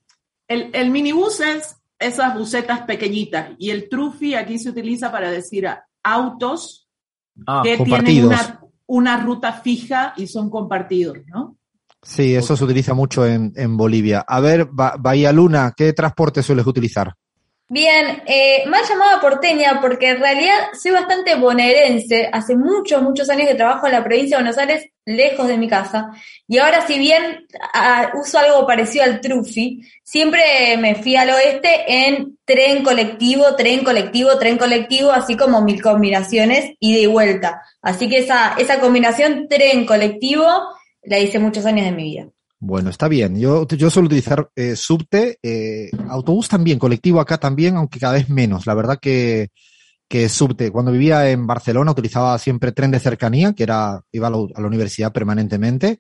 El, 0.48 0.70
el 0.74 0.89
minibús 0.92 1.39
es 1.42 1.75
esas 2.00 2.36
bucetas 2.38 2.82
pequeñitas 2.82 3.51
y 3.58 3.70
el 3.70 3.89
trufi 3.89 4.36
aquí 4.36 4.60
se 4.60 4.70
utiliza 4.70 5.12
para 5.12 5.30
decir 5.32 5.68
a 5.68 5.86
autos 6.04 6.88
Ah, 7.46 7.62
que 7.63 7.77
tienen 7.77 8.25
una, 8.25 8.62
una 8.88 9.18
ruta 9.24 9.54
fija 9.54 10.13
y 10.18 10.25
son 10.25 10.50
compartidos, 10.50 11.18
¿no? 11.27 11.56
Sí, 12.01 12.34
eso 12.36 12.56
se 12.58 12.63
utiliza 12.63 12.94
mucho 12.94 13.25
en, 13.27 13.51
en 13.56 13.75
Bolivia. 13.77 14.24
A 14.27 14.39
ver, 14.39 14.66
Ba- 14.72 14.96
Bahía 15.00 15.32
Luna, 15.32 15.74
¿qué 15.75 15.94
transporte 15.94 16.42
sueles 16.42 16.66
utilizar? 16.66 17.13
Bien, 17.69 18.24
eh, 18.25 18.63
mal 18.67 18.81
llamada 18.88 19.19
porteña 19.19 19.81
porque 19.81 20.12
en 20.12 20.19
realidad 20.21 20.55
soy 20.81 20.91
bastante 20.91 21.36
bonaerense. 21.36 22.29
Hace 22.31 22.55
muchos, 22.55 23.01
muchos 23.01 23.29
años 23.29 23.47
que 23.50 23.55
trabajo 23.55 23.88
en 23.88 23.91
la 23.91 24.05
provincia 24.05 24.38
de 24.38 24.43
Buenos 24.43 24.57
Aires, 24.57 24.86
lejos 25.03 25.47
de 25.50 25.57
mi 25.57 25.67
casa. 25.67 26.12
Y 26.47 26.59
ahora, 26.59 26.88
si 26.88 26.97
bien 26.97 27.45
uso 28.13 28.39
algo 28.39 28.65
parecido 28.65 29.03
al 29.03 29.19
trufi, 29.19 29.81
siempre 30.01 30.77
me 30.77 30.95
fui 30.95 31.17
al 31.17 31.29
oeste 31.29 32.07
en 32.07 32.38
tren 32.45 32.83
colectivo, 32.83 33.53
tren 33.57 33.83
colectivo, 33.83 34.38
tren 34.39 34.57
colectivo, 34.57 35.12
así 35.12 35.36
como 35.36 35.62
mil 35.62 35.81
combinaciones, 35.81 36.74
ida 36.79 37.00
y 37.00 37.05
vuelta. 37.05 37.62
Así 37.81 38.07
que 38.07 38.19
esa, 38.19 38.55
esa 38.57 38.79
combinación 38.79 39.50
tren 39.50 39.86
colectivo 39.86 40.45
la 41.03 41.19
hice 41.19 41.38
muchos 41.39 41.65
años 41.65 41.86
de 41.86 41.91
mi 41.91 42.03
vida. 42.03 42.27
Bueno, 42.59 42.89
está 42.89 43.07
bien. 43.07 43.39
Yo, 43.39 43.67
yo 43.67 43.89
suelo 43.89 44.07
utilizar 44.07 44.49
eh, 44.55 44.75
subte, 44.75 45.37
eh, 45.43 45.91
autobús 46.09 46.49
también, 46.49 46.79
colectivo 46.79 47.19
acá 47.19 47.37
también, 47.37 47.75
aunque 47.75 47.99
cada 47.99 48.13
vez 48.13 48.29
menos. 48.29 48.65
La 48.65 48.73
verdad 48.73 48.97
que, 48.99 49.49
que 50.07 50.29
subte. 50.29 50.71
Cuando 50.71 50.91
vivía 50.91 51.29
en 51.29 51.45
Barcelona 51.45 51.91
utilizaba 51.91 52.37
siempre 52.39 52.71
tren 52.71 52.91
de 52.91 52.99
cercanía, 52.99 53.53
que 53.53 53.63
era, 53.63 54.01
iba 54.11 54.27
a 54.27 54.31
la, 54.31 54.67
universidad 54.67 55.11
permanentemente. 55.11 55.99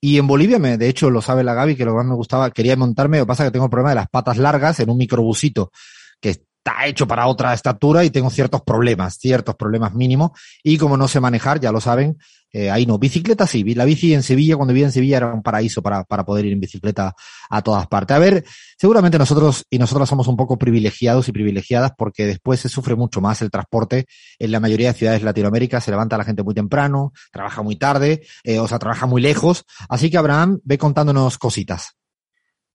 Y 0.00 0.18
en 0.18 0.26
Bolivia, 0.26 0.58
me, 0.58 0.76
de 0.76 0.88
hecho, 0.88 1.08
lo 1.08 1.22
sabe 1.22 1.44
la 1.44 1.54
Gaby, 1.54 1.76
que 1.76 1.86
lo 1.86 1.94
más 1.94 2.04
me 2.04 2.14
gustaba, 2.14 2.50
quería 2.50 2.76
montarme, 2.76 3.18
lo 3.18 3.24
que 3.24 3.28
pasa 3.28 3.44
es 3.44 3.48
que 3.48 3.52
tengo 3.52 3.66
el 3.66 3.70
problema 3.70 3.90
de 3.90 3.96
las 3.96 4.08
patas 4.08 4.36
largas 4.36 4.80
en 4.80 4.90
un 4.90 4.98
microbusito, 4.98 5.72
que 6.20 6.30
está 6.30 6.86
hecho 6.86 7.06
para 7.06 7.26
otra 7.26 7.54
estatura 7.54 8.04
y 8.04 8.10
tengo 8.10 8.28
ciertos 8.28 8.60
problemas, 8.62 9.16
ciertos 9.18 9.54
problemas 9.54 9.94
mínimos. 9.94 10.32
Y 10.62 10.76
como 10.76 10.98
no 10.98 11.08
sé 11.08 11.20
manejar, 11.20 11.60
ya 11.60 11.72
lo 11.72 11.80
saben, 11.80 12.18
eh, 12.54 12.70
ahí 12.70 12.86
no. 12.86 12.98
Bicicleta 12.98 13.48
sí, 13.48 13.64
la 13.74 13.84
bici 13.84 14.14
en 14.14 14.22
Sevilla, 14.22 14.54
cuando 14.54 14.72
vivía 14.72 14.86
en 14.86 14.92
Sevilla 14.92 15.16
era 15.16 15.34
un 15.34 15.42
paraíso 15.42 15.82
para, 15.82 16.04
para 16.04 16.24
poder 16.24 16.46
ir 16.46 16.52
en 16.52 16.60
bicicleta 16.60 17.12
a 17.50 17.62
todas 17.62 17.88
partes. 17.88 18.16
A 18.16 18.20
ver, 18.20 18.44
seguramente 18.78 19.18
nosotros 19.18 19.64
y 19.68 19.78
nosotras 19.78 20.08
somos 20.08 20.28
un 20.28 20.36
poco 20.36 20.56
privilegiados 20.56 21.28
y 21.28 21.32
privilegiadas 21.32 21.92
porque 21.98 22.26
después 22.26 22.60
se 22.60 22.68
sufre 22.68 22.94
mucho 22.94 23.20
más 23.20 23.42
el 23.42 23.50
transporte. 23.50 24.06
En 24.38 24.52
la 24.52 24.60
mayoría 24.60 24.92
de 24.92 24.98
ciudades 24.98 25.20
de 25.20 25.24
Latinoamérica 25.24 25.80
se 25.80 25.90
levanta 25.90 26.16
la 26.16 26.22
gente 26.22 26.44
muy 26.44 26.54
temprano, 26.54 27.12
trabaja 27.32 27.62
muy 27.62 27.74
tarde, 27.74 28.22
eh, 28.44 28.60
o 28.60 28.68
sea, 28.68 28.78
trabaja 28.78 29.06
muy 29.06 29.20
lejos. 29.20 29.64
Así 29.88 30.08
que 30.08 30.16
Abraham, 30.16 30.60
ve 30.62 30.78
contándonos 30.78 31.38
cositas. 31.38 31.96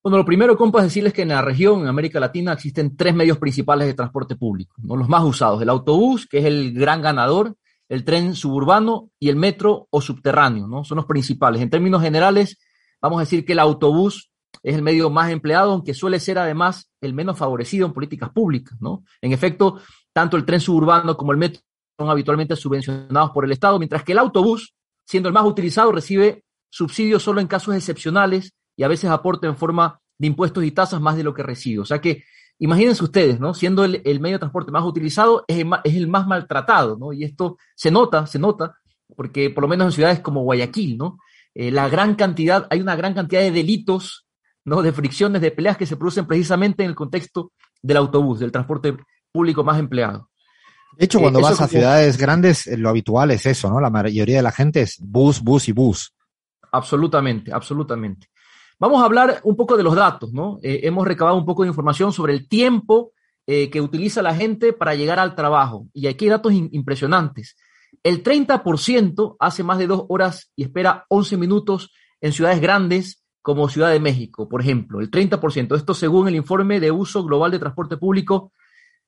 Bueno, 0.03 0.17
lo 0.17 0.25
primero, 0.25 0.57
compas, 0.57 0.83
decirles 0.83 1.13
que 1.13 1.23
en 1.23 1.29
la 1.29 1.41
región, 1.41 1.81
en 1.81 1.87
América 1.87 2.19
Latina, 2.19 2.53
existen 2.53 2.97
tres 2.97 3.13
medios 3.13 3.37
principales 3.37 3.87
de 3.87 3.93
transporte 3.93 4.35
público, 4.35 4.75
¿no? 4.81 4.95
Los 4.95 5.07
más 5.07 5.23
usados, 5.23 5.61
el 5.61 5.69
autobús, 5.69 6.25
que 6.25 6.39
es 6.39 6.45
el 6.45 6.73
gran 6.73 7.01
ganador, 7.01 7.55
el 7.89 8.05
tren 8.05 8.35
suburbano 8.35 9.09
y 9.19 9.29
el 9.29 9.35
metro 9.35 9.87
o 9.89 9.99
subterráneo, 9.99 10.67
¿no? 10.67 10.83
Son 10.83 10.95
los 10.95 11.05
principales. 11.05 11.61
En 11.61 11.69
términos 11.69 12.01
generales, 12.01 12.59
vamos 13.01 13.17
a 13.17 13.21
decir 13.21 13.45
que 13.45 13.53
el 13.53 13.59
autobús 13.59 14.31
es 14.61 14.75
el 14.75 14.81
medio 14.81 15.09
más 15.09 15.31
empleado, 15.31 15.71
aunque 15.71 15.93
suele 15.93 16.19
ser 16.19 16.37
además 16.37 16.91
el 17.01 17.13
menos 17.13 17.37
favorecido 17.37 17.87
en 17.87 17.93
políticas 17.93 18.29
públicas, 18.29 18.77
¿no? 18.79 19.03
En 19.21 19.31
efecto, 19.31 19.79
tanto 20.13 20.37
el 20.37 20.45
tren 20.45 20.61
suburbano 20.61 21.17
como 21.17 21.31
el 21.31 21.37
metro 21.37 21.61
son 21.97 22.09
habitualmente 22.09 22.55
subvencionados 22.55 23.31
por 23.31 23.43
el 23.43 23.51
Estado, 23.51 23.79
mientras 23.79 24.03
que 24.03 24.11
el 24.11 24.19
autobús, 24.19 24.75
siendo 25.05 25.27
el 25.27 25.33
más 25.33 25.45
utilizado, 25.45 25.91
recibe 25.91 26.43
subsidios 26.69 27.23
solo 27.23 27.41
en 27.41 27.47
casos 27.47 27.75
excepcionales 27.75 28.53
y 28.77 28.83
a 28.83 28.87
veces 28.87 29.09
aporta 29.09 29.47
en 29.47 29.57
forma 29.57 29.99
de 30.17 30.27
impuestos 30.27 30.63
y 30.63 30.71
tasas 30.71 31.01
más 31.01 31.17
de 31.17 31.23
lo 31.23 31.33
que 31.33 31.43
recibe. 31.43 31.79
O 31.79 31.85
sea 31.85 31.99
que 31.99 32.23
imagínense 32.59 33.03
ustedes, 33.03 33.39
¿no? 33.39 33.53
Siendo 33.53 33.83
el, 33.83 34.01
el 34.05 34.19
medio 34.19 34.35
de 34.35 34.39
transporte 34.39 34.71
más 34.71 34.83
utilizado, 34.83 35.43
es 35.47 35.57
el 35.57 35.65
más, 35.65 35.81
es 35.83 35.95
el 35.95 36.07
más 36.07 36.27
maltratado, 36.27 36.97
¿no? 36.97 37.13
Y 37.13 37.23
esto 37.23 37.57
se 37.75 37.89
nota, 37.91 38.25
se 38.27 38.37
nota, 38.39 38.75
porque 39.15 39.49
por 39.49 39.63
lo 39.63 39.67
menos 39.67 39.85
en 39.87 39.91
ciudades 39.93 40.19
como 40.19 40.43
Guayaquil, 40.43 40.97
¿no? 40.97 41.17
Eh, 41.55 41.71
la 41.71 41.89
gran 41.89 42.15
cantidad, 42.15 42.67
hay 42.69 42.79
una 42.81 42.95
gran 42.95 43.13
cantidad 43.13 43.41
de 43.41 43.51
delitos, 43.51 44.25
¿no? 44.65 44.81
De 44.81 44.91
fricciones, 44.91 45.41
de 45.41 45.51
peleas 45.51 45.77
que 45.77 45.85
se 45.85 45.95
producen 45.97 46.27
precisamente 46.27 46.83
en 46.83 46.89
el 46.89 46.95
contexto 46.95 47.51
del 47.81 47.97
autobús, 47.97 48.39
del 48.39 48.51
transporte 48.51 48.95
público 49.31 49.63
más 49.63 49.79
empleado. 49.79 50.29
De 50.97 51.05
hecho, 51.05 51.17
Eh, 51.19 51.21
cuando 51.21 51.39
vas 51.41 51.53
a 51.53 51.55
como- 51.57 51.67
ciudades 51.69 52.17
grandes, 52.17 52.67
eh, 52.67 52.77
lo 52.77 52.89
habitual 52.89 53.31
es 53.31 53.45
eso, 53.45 53.69
¿no? 53.69 53.79
La 53.79 53.89
mayoría 53.89 54.37
de 54.37 54.43
la 54.43 54.51
gente 54.51 54.81
es 54.81 54.97
bus, 54.99 55.41
bus 55.41 55.69
y 55.69 55.71
bus. 55.71 56.13
Absolutamente, 56.71 57.51
absolutamente. 57.53 58.27
Vamos 58.79 59.01
a 59.01 59.05
hablar 59.05 59.41
un 59.43 59.57
poco 59.57 59.75
de 59.75 59.83
los 59.83 59.93
datos, 59.93 60.31
¿no? 60.31 60.57
Eh, 60.63 60.81
hemos 60.83 61.05
recabado 61.05 61.37
un 61.37 61.45
poco 61.45 61.63
de 61.63 61.69
información 61.69 62.13
sobre 62.13 62.31
el 62.33 62.47
tiempo 62.47 63.11
eh, 63.45 63.69
que 63.69 63.81
utiliza 63.81 64.21
la 64.21 64.33
gente 64.33 64.71
para 64.71 64.95
llegar 64.95 65.19
al 65.19 65.35
trabajo. 65.35 65.87
Y 65.93 66.07
aquí 66.07 66.25
hay 66.25 66.31
datos 66.31 66.53
impresionantes. 66.53 67.57
El 68.03 68.23
30% 68.23 69.35
hace 69.37 69.63
más 69.63 69.79
de 69.79 69.87
dos 69.87 70.05
horas 70.07 70.51
y 70.55 70.63
espera 70.63 71.05
11 71.09 71.35
minutos 71.35 71.91
en 72.21 72.31
ciudades 72.31 72.61
grandes 72.61 73.25
como 73.41 73.67
Ciudad 73.67 73.91
de 73.91 73.99
México, 73.99 74.47
por 74.47 74.61
ejemplo. 74.61 75.01
El 75.01 75.11
30%. 75.11 75.75
Esto 75.75 75.93
según 75.93 76.29
el 76.29 76.35
informe 76.35 76.79
de 76.79 76.91
uso 76.91 77.23
global 77.23 77.51
de 77.51 77.59
transporte 77.59 77.97
público 77.97 78.53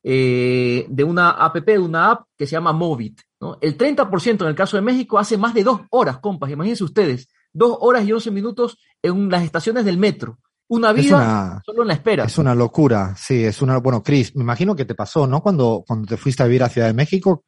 eh, 0.03 0.85
de 0.89 1.03
una 1.03 1.29
app, 1.29 1.57
de 1.57 1.79
una 1.79 2.11
app 2.11 2.27
que 2.37 2.45
se 2.45 2.53
llama 2.53 2.73
Movit. 2.73 3.21
¿no? 3.39 3.57
El 3.61 3.77
30% 3.77 4.41
en 4.41 4.47
el 4.47 4.55
caso 4.55 4.75
de 4.75 4.81
México 4.81 5.17
hace 5.17 5.37
más 5.37 5.53
de 5.53 5.63
dos 5.63 5.81
horas, 5.91 6.19
compas. 6.19 6.49
Imagínense 6.49 6.83
ustedes, 6.83 7.29
dos 7.53 7.77
horas 7.79 8.05
y 8.05 8.11
11 8.11 8.31
minutos 8.31 8.79
en 9.01 9.29
las 9.29 9.43
estaciones 9.43 9.85
del 9.85 9.97
metro. 9.97 10.39
Una 10.67 10.93
vida 10.93 11.17
una, 11.17 11.61
solo 11.65 11.81
en 11.81 11.87
la 11.89 11.93
espera. 11.95 12.23
es 12.25 12.37
una 12.37 12.55
locura, 12.55 13.13
sí, 13.17 13.43
es 13.43 13.61
una, 13.61 13.77
bueno, 13.77 14.01
Chris, 14.01 14.35
me 14.35 14.43
imagino 14.43 14.73
que 14.73 14.85
te 14.85 14.95
pasó, 14.95 15.27
¿no? 15.27 15.41
Cuando, 15.41 15.83
cuando 15.85 16.07
te 16.07 16.15
fuiste 16.15 16.43
a 16.43 16.45
vivir 16.45 16.63
a 16.63 16.69
Ciudad 16.69 16.87
de 16.87 16.93
México, 16.93 17.43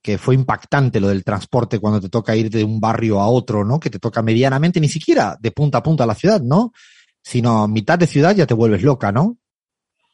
que 0.00 0.16
fue 0.16 0.34
impactante 0.34 0.98
lo 0.98 1.08
del 1.08 1.24
transporte 1.24 1.78
cuando 1.78 2.00
te 2.00 2.08
toca 2.08 2.34
ir 2.34 2.48
de 2.48 2.64
un 2.64 2.80
barrio 2.80 3.20
a 3.20 3.28
otro, 3.28 3.64
¿no? 3.64 3.78
Que 3.78 3.90
te 3.90 3.98
toca 3.98 4.22
medianamente, 4.22 4.80
ni 4.80 4.88
siquiera 4.88 5.36
de 5.38 5.50
punta 5.50 5.78
a 5.78 5.82
punta 5.82 6.04
a 6.04 6.06
la 6.06 6.14
ciudad, 6.14 6.40
¿no? 6.40 6.72
sino 7.28 7.68
mitad 7.68 7.98
de 7.98 8.06
ciudad 8.06 8.34
ya 8.34 8.46
te 8.46 8.54
vuelves 8.54 8.82
loca, 8.82 9.12
¿no? 9.12 9.36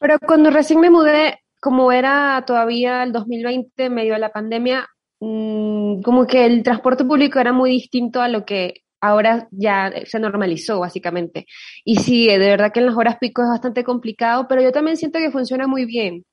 Pero 0.01 0.19
cuando 0.19 0.51
recién 0.51 0.81
me 0.81 0.91
mudé, 0.91 1.45
como 1.61 1.93
era 1.93 2.43
todavía 2.45 3.05
el 3.05 3.13
2020, 3.13 3.89
medio 3.89 4.15
de 4.15 4.19
la 4.19 4.33
pandemia, 4.33 4.89
mm, 5.21 6.03
como 6.03 6.27
que 6.27 6.45
el 6.45 6.65
transporte 6.65 7.05
público 7.05 7.39
era 7.39 7.53
muy 7.53 7.71
distinto 7.71 8.21
a 8.21 8.27
lo 8.27 8.45
que 8.45 8.83
ahora 9.09 9.49
ya 9.51 9.93
se 10.07 10.19
normalizó, 10.19 10.81
básicamente. 10.81 11.47
Y 11.85 11.97
sí, 11.97 12.27
de 12.27 12.39
verdad 12.39 12.73
que 12.73 12.81
en 12.81 12.87
las 12.87 12.97
horas 12.97 13.19
pico 13.21 13.43
es 13.43 13.49
bastante 13.49 13.85
complicado, 13.85 14.47
pero 14.49 14.63
yo 14.63 14.73
también 14.73 14.97
siento 14.97 15.19
que 15.19 15.31
funciona 15.31 15.67
muy 15.67 15.85
bien. 15.85 16.25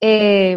Eh, 0.00 0.56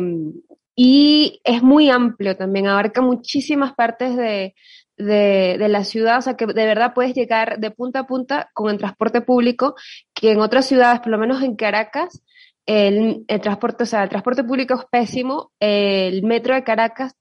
y 0.76 1.42
es 1.44 1.64
muy 1.64 1.90
amplio 1.90 2.38
también, 2.38 2.68
abarca 2.68 3.02
muchísimas 3.02 3.74
partes 3.74 4.16
de, 4.16 4.54
de, 4.96 5.58
de, 5.58 5.70
la 5.70 5.84
ciudad, 5.84 6.20
o 6.20 6.22
sea 6.22 6.36
que 6.36 6.46
de 6.46 6.66
verdad 6.66 6.94
puedes 6.94 7.16
llegar 7.16 7.60
de 7.60 7.72
punta 7.72 8.02
a 8.02 8.08
punta 8.08 8.52
con 8.54 8.70
el 8.70 8.78
transporte 8.78 9.22
público, 9.22 9.76
que 10.14 10.32
en 10.32 10.40
otras 10.40 10.68
ciudades, 10.68 11.00
por 11.00 11.10
lo 11.10 11.18
menos 11.18 11.42
en 11.42 11.56
Caracas, 11.56 12.22
el, 12.68 13.26
el 13.28 13.42
transporte, 13.42 13.84
o 13.84 13.88
sea, 13.88 14.04
el 14.04 14.10
transporte 14.10 14.44
público 14.44 14.76
es 14.76 14.86
pésimo, 14.92 15.52
el 15.60 16.22
metro 16.22 16.54
de 16.54 16.64
Caracas, 16.64 17.16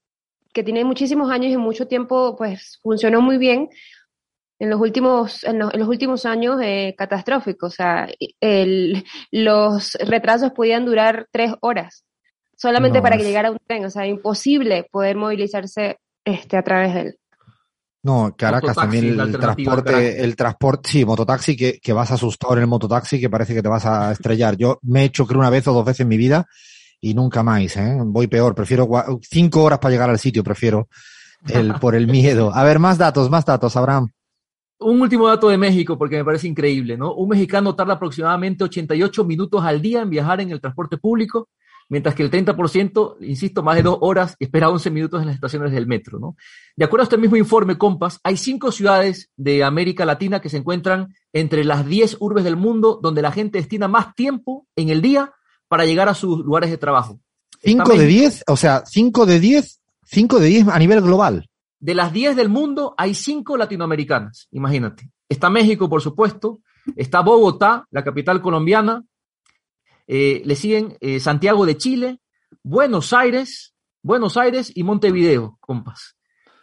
que 0.53 0.63
tiene 0.63 0.83
muchísimos 0.83 1.31
años 1.31 1.51
y 1.51 1.57
mucho 1.57 1.87
tiempo, 1.87 2.35
pues 2.37 2.79
funcionó 2.83 3.21
muy 3.21 3.37
bien, 3.37 3.69
en 4.59 4.69
los 4.69 4.79
últimos, 4.81 5.43
en 5.43 5.59
los, 5.59 5.73
en 5.73 5.79
los 5.79 5.89
últimos 5.89 6.25
años 6.25 6.59
eh, 6.63 6.95
catastrófico. 6.97 7.67
O 7.67 7.71
sea, 7.71 8.07
el, 8.39 9.03
los 9.31 9.93
retrasos 10.05 10.51
podían 10.51 10.85
durar 10.85 11.27
tres 11.31 11.53
horas 11.61 12.03
solamente 12.55 12.97
No, 12.99 13.03
para 13.03 13.15
es- 13.15 13.21
que 13.21 13.27
llegara 13.27 13.51
un 13.51 13.59
tren. 13.67 13.85
O 13.85 13.89
sea, 13.89 14.07
imposible 14.07 14.87
poder 14.91 15.15
movilizarse 15.15 15.97
este, 16.25 16.57
a 16.57 16.63
través 16.63 16.93
de 16.93 17.01
él. 17.01 17.15
No, 18.03 18.33
Caracas 18.37 18.69
Mototaxi, 18.77 18.79
también 18.99 19.19
el 19.19 19.37
transporte, 19.37 20.23
el 20.23 20.35
transporte, 20.35 20.89
sí, 20.89 21.03
mototaxi 21.03 21.57
que, 21.57 21.79
que 21.79 21.91
vas 21.93 22.09
asustado 22.11 22.53
en 22.53 22.59
el 22.61 22.67
mototaxi 22.67 23.19
que 23.19 23.29
parece 23.29 23.53
que 23.53 23.61
te 23.61 23.67
vas 23.67 23.85
a 23.85 24.11
estrellar. 24.11 24.55
Yo 24.55 24.79
me 24.83 25.01
he 25.01 25.05
hecho 25.05 25.25
creo 25.25 25.39
una 25.41 25.49
vez 25.49 25.67
o 25.67 25.73
dos 25.73 25.83
veces 25.83 26.01
en 26.01 26.07
mi 26.07 26.15
vida 26.15 26.45
y 27.01 27.13
nunca 27.13 27.43
más, 27.43 27.75
¿eh? 27.75 27.97
Voy 28.05 28.27
peor, 28.27 28.55
prefiero 28.55 28.87
cinco 29.29 29.63
horas 29.63 29.79
para 29.79 29.91
llegar 29.91 30.09
al 30.09 30.19
sitio, 30.19 30.41
prefiero 30.43 30.87
el, 31.49 31.73
por 31.75 31.95
el 31.95 32.07
miedo. 32.07 32.51
A 32.53 32.63
ver, 32.63 32.79
más 32.79 32.97
datos, 32.97 33.29
más 33.29 33.43
datos, 33.45 33.75
Abraham. 33.75 34.09
Un 34.79 35.01
último 35.01 35.27
dato 35.27 35.49
de 35.49 35.57
México, 35.57 35.97
porque 35.97 36.17
me 36.17 36.25
parece 36.25 36.47
increíble, 36.47 36.97
¿no? 36.97 37.13
Un 37.13 37.29
mexicano 37.29 37.75
tarda 37.75 37.93
aproximadamente 37.93 38.63
88 38.63 39.25
minutos 39.25 39.63
al 39.63 39.81
día 39.81 40.01
en 40.01 40.09
viajar 40.09 40.39
en 40.39 40.51
el 40.51 40.61
transporte 40.61 40.97
público, 40.97 41.49
mientras 41.89 42.13
que 42.13 42.21
el 42.21 42.29
30%, 42.29 43.17
insisto, 43.21 43.63
más 43.63 43.75
de 43.75 43.83
dos 43.83 43.97
horas, 44.01 44.35
espera 44.39 44.69
11 44.69 44.91
minutos 44.91 45.21
en 45.21 45.27
las 45.27 45.35
estaciones 45.35 45.71
del 45.71 45.87
metro, 45.87 46.19
¿no? 46.19 46.35
De 46.75 46.85
acuerdo 46.85 47.01
a 47.01 47.05
este 47.05 47.17
mismo 47.17 47.37
informe 47.37 47.77
Compass, 47.77 48.19
hay 48.23 48.37
cinco 48.37 48.71
ciudades 48.71 49.31
de 49.35 49.63
América 49.63 50.05
Latina 50.05 50.41
que 50.41 50.49
se 50.49 50.57
encuentran 50.57 51.13
entre 51.33 51.63
las 51.63 51.85
10 51.87 52.17
urbes 52.19 52.43
del 52.43 52.55
mundo 52.55 52.99
donde 53.01 53.21
la 53.21 53.31
gente 53.31 53.57
destina 53.57 53.87
más 53.87 54.13
tiempo 54.13 54.67
en 54.75 54.89
el 54.89 55.01
día 55.01 55.33
para 55.67 55.85
llegar 55.85 56.07
a 56.07 56.13
sus 56.13 56.39
lugares 56.39 56.69
de 56.69 56.77
trabajo. 56.77 57.19
Cinco 57.61 57.91
de 57.91 57.97
México. 57.97 58.19
diez, 58.19 58.43
o 58.47 58.55
sea, 58.55 58.83
cinco 58.85 59.25
de 59.25 59.39
diez, 59.39 59.81
cinco 60.05 60.39
de 60.39 60.47
diez 60.47 60.67
a 60.67 60.77
nivel 60.77 61.01
global. 61.01 61.46
De 61.79 61.93
las 61.95 62.11
10 62.13 62.35
del 62.35 62.49
mundo, 62.49 62.95
hay 62.97 63.13
5 63.13 63.55
latinoamericanas, 63.57 64.47
imagínate. 64.51 65.11
Está 65.29 65.49
México, 65.49 65.87
por 65.89 66.01
supuesto, 66.01 66.59
está 66.95 67.21
Bogotá, 67.21 67.85
la 67.91 68.03
capital 68.03 68.41
colombiana, 68.41 69.03
eh, 70.07 70.41
le 70.45 70.55
siguen 70.55 70.97
eh, 71.01 71.19
Santiago 71.19 71.65
de 71.65 71.77
Chile, 71.77 72.19
Buenos 72.63 73.13
Aires, 73.13 73.73
Buenos 74.01 74.37
Aires 74.37 74.71
y 74.73 74.83
Montevideo, 74.83 75.57
compas. 75.59 76.15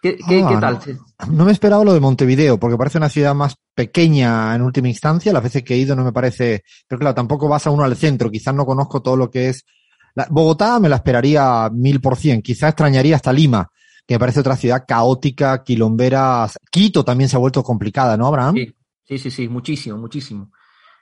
¿Qué, 0.02 0.16
qué- 0.28 0.42
Ah, 0.44 0.48
qué 0.50 0.56
tal? 0.60 0.80
no. 1.28 1.34
No 1.36 1.44
me 1.44 1.50
he 1.50 1.54
esperado 1.54 1.84
lo 1.84 1.94
de 1.94 2.00
Montevideo, 2.00 2.58
porque 2.58 2.76
parece 2.76 2.98
una 2.98 3.08
ciudad 3.08 3.34
más 3.34 3.56
pequeña 3.74 4.54
en 4.54 4.62
última 4.62 4.88
instancia. 4.88 5.32
Las 5.32 5.42
veces 5.42 5.62
que 5.62 5.74
he 5.74 5.78
ido 5.78 5.96
no 5.96 6.04
me 6.04 6.12
parece, 6.12 6.62
pero 6.86 6.98
claro, 6.98 7.14
tampoco 7.14 7.48
vas 7.48 7.66
a 7.66 7.70
uno 7.70 7.84
al 7.84 7.96
centro. 7.96 8.30
Quizás 8.30 8.54
no 8.54 8.66
conozco 8.66 9.00
todo 9.00 9.16
lo 9.16 9.30
que 9.30 9.48
es. 9.48 9.64
La- 10.14 10.26
Bogotá 10.30 10.78
me 10.80 10.88
la 10.90 10.96
esperaría 10.96 11.70
mil 11.72 12.00
por 12.00 12.16
cien. 12.16 12.42
Quizás 12.42 12.70
extrañaría 12.70 13.16
hasta 13.16 13.32
Lima, 13.32 13.70
que 14.06 14.14
me 14.14 14.18
parece 14.18 14.40
otra 14.40 14.56
ciudad 14.56 14.84
caótica, 14.86 15.62
quilombera. 15.62 16.48
Quito 16.70 17.04
también 17.04 17.28
se 17.28 17.36
ha 17.36 17.40
vuelto 17.40 17.62
complicada, 17.62 18.16
¿no, 18.16 18.26
Abraham? 18.26 18.54
Sí, 18.56 18.74
sí, 19.04 19.18
sí, 19.18 19.30
sí, 19.30 19.48
muchísimo, 19.48 19.98
muchísimo. 19.98 20.50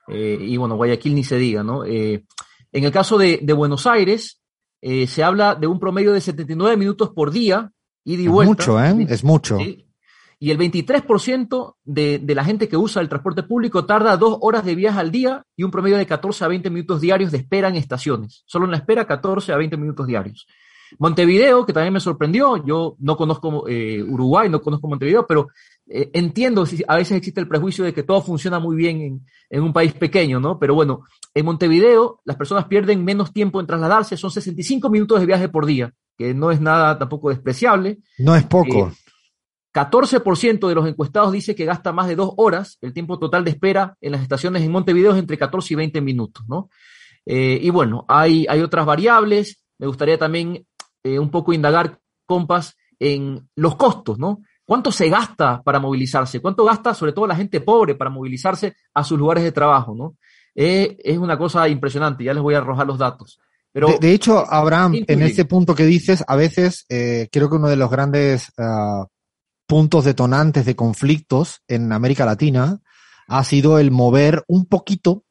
Eh, 0.08 0.38
y 0.40 0.56
bueno, 0.56 0.76
Guayaquil 0.76 1.14
ni 1.14 1.24
se 1.24 1.36
diga, 1.36 1.62
¿no? 1.62 1.84
Eh, 1.84 2.24
en 2.72 2.84
el 2.84 2.92
caso 2.92 3.18
de, 3.18 3.40
de 3.42 3.52
Buenos 3.52 3.86
Aires, 3.86 4.40
eh, 4.80 5.06
se 5.06 5.22
habla 5.22 5.54
de 5.54 5.66
un 5.66 5.78
promedio 5.78 6.12
de 6.12 6.20
79 6.20 6.76
minutos 6.76 7.10
por 7.10 7.30
día, 7.30 7.72
y 8.04 8.22
es 8.22 8.28
vuelta. 8.28 8.50
mucho, 8.50 8.82
¿eh? 8.82 9.06
Es 9.08 9.22
mucho. 9.22 9.58
¿sí? 9.58 9.86
Y 10.40 10.50
el 10.50 10.58
23% 10.58 11.76
de, 11.84 12.18
de 12.18 12.34
la 12.34 12.44
gente 12.44 12.68
que 12.68 12.76
usa 12.76 13.00
el 13.00 13.08
transporte 13.08 13.44
público 13.44 13.86
tarda 13.86 14.16
dos 14.16 14.38
horas 14.40 14.64
de 14.64 14.74
viaje 14.74 14.98
al 14.98 15.12
día 15.12 15.44
y 15.54 15.62
un 15.62 15.70
promedio 15.70 15.96
de 15.96 16.06
14 16.06 16.44
a 16.44 16.48
20 16.48 16.68
minutos 16.68 17.00
diarios 17.00 17.30
de 17.30 17.38
espera 17.38 17.68
en 17.68 17.76
estaciones. 17.76 18.42
Solo 18.44 18.64
en 18.64 18.72
la 18.72 18.78
espera 18.78 19.06
14 19.06 19.52
a 19.52 19.56
20 19.56 19.76
minutos 19.76 20.04
diarios. 20.04 20.48
Montevideo, 20.98 21.64
que 21.66 21.72
también 21.72 21.92
me 21.92 22.00
sorprendió, 22.00 22.64
yo 22.64 22.96
no 22.98 23.16
conozco 23.16 23.68
eh, 23.68 24.02
Uruguay, 24.02 24.48
no 24.48 24.60
conozco 24.60 24.88
Montevideo, 24.88 25.26
pero 25.26 25.48
eh, 25.86 26.10
entiendo, 26.12 26.66
si 26.66 26.82
a 26.86 26.96
veces 26.96 27.16
existe 27.16 27.40
el 27.40 27.48
prejuicio 27.48 27.84
de 27.84 27.92
que 27.92 28.02
todo 28.02 28.22
funciona 28.22 28.58
muy 28.58 28.76
bien 28.76 29.00
en, 29.00 29.26
en 29.50 29.62
un 29.62 29.72
país 29.72 29.92
pequeño, 29.94 30.40
¿no? 30.40 30.58
Pero 30.58 30.74
bueno, 30.74 31.02
en 31.34 31.44
Montevideo 31.44 32.20
las 32.24 32.36
personas 32.36 32.66
pierden 32.66 33.04
menos 33.04 33.32
tiempo 33.32 33.60
en 33.60 33.66
trasladarse, 33.66 34.16
son 34.16 34.30
65 34.30 34.90
minutos 34.90 35.20
de 35.20 35.26
viaje 35.26 35.48
por 35.48 35.66
día, 35.66 35.92
que 36.16 36.34
no 36.34 36.50
es 36.50 36.60
nada 36.60 36.98
tampoco 36.98 37.30
despreciable. 37.30 37.98
No 38.18 38.36
es 38.36 38.44
poco. 38.44 38.88
Eh, 38.88 38.92
14% 39.72 40.68
de 40.68 40.74
los 40.74 40.86
encuestados 40.86 41.32
dice 41.32 41.54
que 41.54 41.64
gasta 41.64 41.92
más 41.92 42.06
de 42.06 42.16
dos 42.16 42.32
horas. 42.36 42.78
El 42.82 42.92
tiempo 42.92 43.18
total 43.18 43.44
de 43.44 43.50
espera 43.50 43.96
en 44.00 44.12
las 44.12 44.22
estaciones 44.22 44.62
en 44.62 44.70
Montevideo 44.70 45.12
es 45.12 45.18
entre 45.18 45.38
14 45.38 45.72
y 45.72 45.76
20 45.76 46.00
minutos, 46.02 46.44
¿no? 46.46 46.68
Eh, 47.24 47.58
y 47.62 47.70
bueno, 47.70 48.04
hay, 48.08 48.46
hay 48.48 48.60
otras 48.60 48.84
variables. 48.84 49.62
Me 49.78 49.86
gustaría 49.86 50.18
también 50.18 50.66
eh, 51.02 51.18
un 51.18 51.30
poco 51.30 51.52
indagar, 51.52 51.98
compas, 52.26 52.76
en 52.98 53.48
los 53.56 53.74
costos, 53.76 54.18
¿no? 54.18 54.42
¿Cuánto 54.64 54.92
se 54.92 55.08
gasta 55.08 55.60
para 55.62 55.80
movilizarse? 55.80 56.40
¿Cuánto 56.40 56.64
gasta 56.64 56.94
sobre 56.94 57.12
todo 57.12 57.26
la 57.26 57.34
gente 57.34 57.60
pobre 57.60 57.96
para 57.96 58.10
movilizarse 58.10 58.76
a 58.94 59.02
sus 59.02 59.18
lugares 59.18 59.42
de 59.42 59.52
trabajo, 59.52 59.94
¿no? 59.94 60.16
Eh, 60.54 60.96
es 61.02 61.18
una 61.18 61.36
cosa 61.36 61.68
impresionante, 61.68 62.24
ya 62.24 62.34
les 62.34 62.42
voy 62.42 62.54
a 62.54 62.58
arrojar 62.58 62.86
los 62.86 62.98
datos. 62.98 63.40
Pero 63.72 63.88
de, 63.88 63.98
de 63.98 64.12
hecho, 64.12 64.44
Abraham, 64.48 65.02
en 65.06 65.22
ese 65.22 65.46
punto 65.46 65.74
que 65.74 65.84
dices, 65.84 66.22
a 66.28 66.36
veces 66.36 66.84
eh, 66.88 67.28
creo 67.32 67.48
que 67.48 67.56
uno 67.56 67.68
de 67.68 67.76
los 67.76 67.90
grandes 67.90 68.52
ah, 68.58 69.06
puntos 69.66 70.04
detonantes 70.04 70.66
de 70.66 70.76
conflictos 70.76 71.62
en 71.66 71.90
América 71.90 72.26
Latina 72.26 72.80
ha 73.26 73.44
sido 73.44 73.78
el 73.78 73.90
mover 73.90 74.44
un 74.46 74.66
poquito 74.66 75.24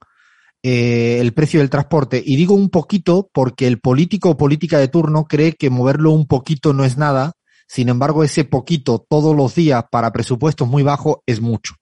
eh, 0.64 1.18
el 1.20 1.34
precio 1.34 1.60
del 1.60 1.70
transporte. 1.70 2.22
Y 2.26 2.36
digo 2.36 2.54
un 2.54 2.70
poquito 2.70 3.30
porque 3.34 3.68
el 3.68 3.80
político 3.80 4.32
o 4.32 4.38
política 4.38 4.78
de 4.78 4.88
turno 4.88 5.26
cree 5.26 5.54
que 5.54 5.70
moverlo 5.70 6.12
un 6.12 6.28
poquito 6.28 6.74
no 6.74 6.86
es 6.86 6.98
nada. 6.98 7.34
Sin 7.68 7.90
embargo, 7.90 8.24
ese 8.24 8.44
poquito 8.44 9.06
todos 9.10 9.36
los 9.36 9.56
días 9.56 9.86
para 9.92 10.12
presupuestos 10.12 10.68
muy 10.68 10.84
bajos 10.84 11.18
es 11.26 11.42
mucho. 11.42 11.76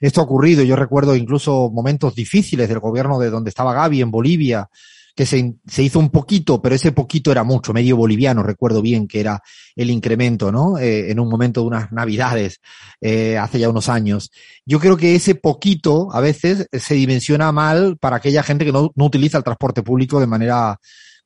Esto 0.00 0.20
ha 0.20 0.24
ocurrido, 0.24 0.62
yo 0.62 0.76
recuerdo 0.76 1.14
incluso 1.14 1.70
momentos 1.70 2.14
difíciles 2.14 2.68
del 2.68 2.80
gobierno 2.80 3.18
de 3.18 3.28
donde 3.28 3.50
estaba 3.50 3.74
Gaby 3.74 4.00
en 4.00 4.10
Bolivia, 4.10 4.70
que 5.14 5.26
se, 5.26 5.54
se, 5.66 5.82
hizo 5.82 5.98
un 5.98 6.10
poquito, 6.10 6.60
pero 6.62 6.74
ese 6.74 6.92
poquito 6.92 7.30
era 7.32 7.44
mucho, 7.44 7.72
medio 7.72 7.96
boliviano, 7.96 8.42
recuerdo 8.42 8.82
bien 8.82 9.06
que 9.06 9.20
era 9.20 9.42
el 9.76 9.90
incremento, 9.90 10.52
¿no? 10.52 10.78
Eh, 10.78 11.10
en 11.10 11.20
un 11.20 11.28
momento 11.28 11.60
de 11.60 11.66
unas 11.66 11.92
navidades, 11.92 12.60
eh, 13.00 13.38
hace 13.38 13.58
ya 13.58 13.68
unos 13.68 13.88
años. 13.88 14.30
Yo 14.64 14.78
creo 14.80 14.96
que 14.96 15.14
ese 15.14 15.34
poquito 15.34 16.08
a 16.12 16.20
veces 16.20 16.66
se 16.72 16.94
dimensiona 16.94 17.52
mal 17.52 17.96
para 17.98 18.16
aquella 18.16 18.42
gente 18.42 18.64
que 18.64 18.72
no, 18.72 18.92
no 18.94 19.04
utiliza 19.04 19.38
el 19.38 19.44
transporte 19.44 19.82
público 19.82 20.20
de 20.20 20.26
manera 20.26 20.78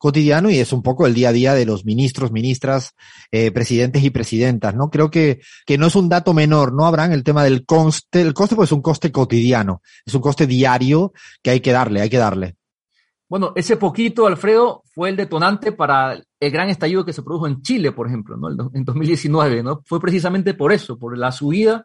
cotidiano 0.04 0.50
y 0.50 0.58
es 0.58 0.72
un 0.74 0.82
poco 0.82 1.06
el 1.06 1.14
día 1.14 1.30
a 1.30 1.32
día 1.32 1.54
de 1.54 1.64
los 1.64 1.86
ministros, 1.86 2.30
ministras, 2.30 2.90
eh, 3.30 3.50
presidentes 3.52 4.04
y 4.04 4.10
presidentas, 4.10 4.74
¿no? 4.74 4.90
Creo 4.90 5.10
que, 5.10 5.40
que 5.64 5.78
no 5.78 5.86
es 5.86 5.96
un 5.96 6.10
dato 6.10 6.34
menor, 6.34 6.74
¿no, 6.74 6.84
Habrán 6.84 7.12
el 7.12 7.24
tema 7.24 7.42
del 7.42 7.64
coste, 7.64 8.20
el 8.20 8.34
coste 8.34 8.54
pues 8.54 8.68
es 8.68 8.72
un 8.72 8.82
coste 8.82 9.10
cotidiano, 9.10 9.80
es 10.04 10.14
un 10.14 10.20
coste 10.20 10.46
diario 10.46 11.14
que 11.42 11.50
hay 11.50 11.60
que 11.60 11.72
darle, 11.72 12.02
hay 12.02 12.10
que 12.10 12.18
darle. 12.18 12.56
Bueno, 13.34 13.52
ese 13.56 13.76
poquito, 13.76 14.28
Alfredo, 14.28 14.84
fue 14.94 15.08
el 15.08 15.16
detonante 15.16 15.72
para 15.72 16.12
el 16.38 16.50
gran 16.52 16.68
estallido 16.68 17.04
que 17.04 17.12
se 17.12 17.24
produjo 17.24 17.48
en 17.48 17.62
Chile, 17.62 17.90
por 17.90 18.06
ejemplo, 18.06 18.36
¿no? 18.36 18.70
en 18.72 18.84
2019, 18.84 19.60
¿no? 19.64 19.82
Fue 19.86 19.98
precisamente 19.98 20.54
por 20.54 20.72
eso, 20.72 20.96
por 20.96 21.18
la 21.18 21.32
subida 21.32 21.84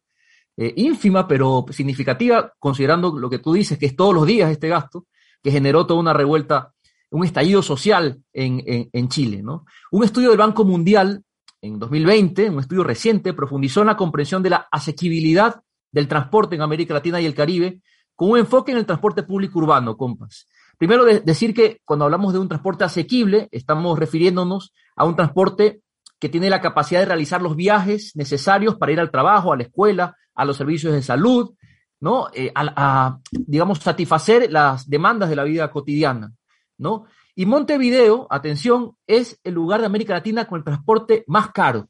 eh, 0.55 0.71
ínfima, 0.75 1.27
pero 1.27 1.65
significativa, 1.71 2.53
considerando 2.59 3.17
lo 3.17 3.31
que 3.31 3.39
tú 3.39 3.53
dices, 3.53 3.79
que 3.79 3.87
es 3.87 3.95
todos 3.95 4.13
los 4.13 4.27
días 4.27 4.51
este 4.51 4.67
gasto, 4.67 5.07
que 5.41 5.49
generó 5.49 5.87
toda 5.87 5.99
una 5.99 6.13
revuelta, 6.13 6.71
un 7.09 7.25
estallido 7.25 7.63
social 7.63 8.21
en, 8.31 9.09
Chile, 9.09 9.41
¿no? 9.41 9.65
Un 9.91 10.03
estudio 10.03 10.29
del 10.29 10.37
Banco 10.37 10.65
Mundial 10.65 11.23
en 11.61 11.79
2020, 11.79 12.51
un 12.51 12.59
estudio 12.59 12.83
reciente, 12.83 13.33
profundizó 13.33 13.81
en 13.81 13.87
la 13.87 13.97
comprensión 13.97 14.43
de 14.43 14.51
la 14.51 14.67
asequibilidad 14.71 15.63
del 15.91 16.07
transporte 16.07 16.55
en 16.55 16.61
América 16.61 16.93
Latina 16.93 17.19
y 17.19 17.25
el 17.25 17.33
Caribe, 17.33 17.81
con 18.13 18.29
un 18.29 18.37
enfoque 18.37 18.71
en 18.71 18.77
el 18.77 18.85
transporte 18.85 19.23
público 19.23 19.57
urbano, 19.57 19.97
compas. 19.97 20.45
Primero, 20.79 21.03
de 21.03 21.19
decir 21.19 21.53
que 21.53 21.81
cuando 21.83 22.05
hablamos 22.05 22.31
de 22.31 22.39
un 22.39 22.47
transporte 22.47 22.85
asequible, 22.85 23.49
estamos 23.51 23.99
refiriéndonos 23.99 24.73
a 24.95 25.03
un 25.03 25.17
transporte 25.17 25.81
que 26.19 26.29
tiene 26.29 26.49
la 26.49 26.61
capacidad 26.61 27.01
de 27.01 27.05
realizar 27.05 27.41
los 27.41 27.57
viajes 27.57 28.13
necesarios 28.15 28.77
para 28.77 28.93
ir 28.93 28.99
al 29.01 29.11
trabajo, 29.11 29.51
a 29.51 29.57
la 29.57 29.63
escuela, 29.63 30.15
a 30.33 30.45
los 30.45 30.55
servicios 30.55 30.93
de 30.93 31.01
salud, 31.01 31.53
¿no? 31.99 32.29
Eh, 32.33 32.49
a, 32.55 33.19
digamos, 33.29 33.79
satisfacer 33.79 34.49
las 34.49 34.89
demandas 34.89 35.29
de 35.29 35.35
la 35.35 35.43
vida 35.43 35.69
cotidiana, 35.69 36.31
¿no? 36.77 37.07
Y 37.35 37.45
Montevideo, 37.45 38.27
atención, 38.29 38.95
es 39.05 39.37
el 39.43 39.55
lugar 39.55 39.81
de 39.81 39.87
América 39.87 40.13
Latina 40.13 40.47
con 40.47 40.59
el 40.59 40.63
transporte 40.63 41.25
más 41.27 41.51
caro. 41.51 41.89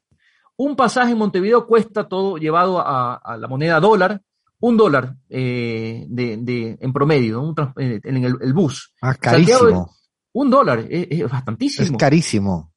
Un 0.56 0.74
pasaje 0.74 1.12
en 1.12 1.18
Montevideo 1.18 1.64
cuesta 1.64 2.08
todo 2.08 2.38
llevado 2.38 2.82
a 2.84 3.36
la 3.38 3.46
moneda 3.46 3.78
dólar, 3.78 4.20
un 4.60 4.76
dólar 4.76 5.16
eh, 5.28 6.04
de, 6.08 6.36
de, 6.36 6.78
en 6.80 6.92
promedio, 6.92 7.40
un, 7.40 7.54
eh, 7.78 8.00
en 8.02 8.24
el, 8.24 8.36
el, 8.40 8.52
bus. 8.52 8.92
Ah, 9.00 9.14
carísimo. 9.14 9.90
Un 10.32 10.50
dólar, 10.50 10.86
es, 10.88 11.08
es, 11.10 11.30
bastantísimo. 11.30 11.84
Es 11.84 11.92
carísimo. 11.92 12.72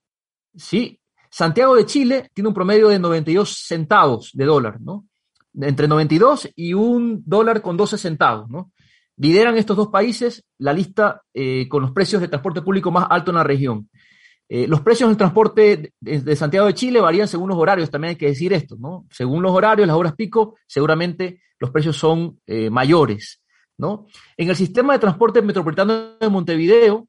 Sí. 0.55 0.99
Santiago 1.29 1.75
de 1.75 1.85
Chile 1.85 2.29
tiene 2.33 2.47
un 2.47 2.53
promedio 2.53 2.87
de 2.89 2.99
92 2.99 3.63
centavos 3.67 4.31
de 4.33 4.45
dólar, 4.45 4.79
¿no? 4.79 5.07
Entre 5.55 5.87
92 5.87 6.49
y 6.55 6.73
un 6.73 7.21
dólar 7.25 7.61
con 7.61 7.75
12 7.75 7.97
centavos, 7.97 8.49
¿no? 8.49 8.71
Lideran 9.17 9.57
estos 9.57 9.77
dos 9.77 9.89
países 9.89 10.43
la 10.57 10.73
lista 10.73 11.21
eh, 11.33 11.67
con 11.69 11.81
los 11.81 11.91
precios 11.91 12.21
de 12.21 12.27
transporte 12.27 12.61
público 12.61 12.91
más 12.91 13.07
alto 13.09 13.31
en 13.31 13.35
la 13.35 13.43
región. 13.43 13.89
Eh, 14.49 14.67
los 14.67 14.81
precios 14.81 15.09
del 15.09 15.17
transporte 15.17 15.93
de, 15.99 16.21
de, 16.21 16.35
Santiago 16.35 16.67
de 16.67 16.73
Chile 16.73 17.01
varían 17.01 17.27
según 17.27 17.49
los 17.49 17.57
horarios, 17.57 17.89
también 17.89 18.09
hay 18.09 18.15
que 18.15 18.27
decir 18.27 18.53
esto, 18.53 18.75
¿no? 18.79 19.05
Según 19.09 19.41
los 19.41 19.51
horarios, 19.51 19.87
las 19.87 19.97
horas 19.97 20.15
pico, 20.15 20.55
seguramente 20.67 21.41
los 21.63 21.71
precios 21.71 21.95
son 21.95 22.41
eh, 22.45 22.69
mayores, 22.69 23.41
¿no? 23.78 24.06
En 24.36 24.49
el 24.49 24.56
sistema 24.58 24.91
de 24.91 24.99
transporte 24.99 25.41
metropolitano 25.41 26.17
de 26.19 26.28
Montevideo, 26.28 27.08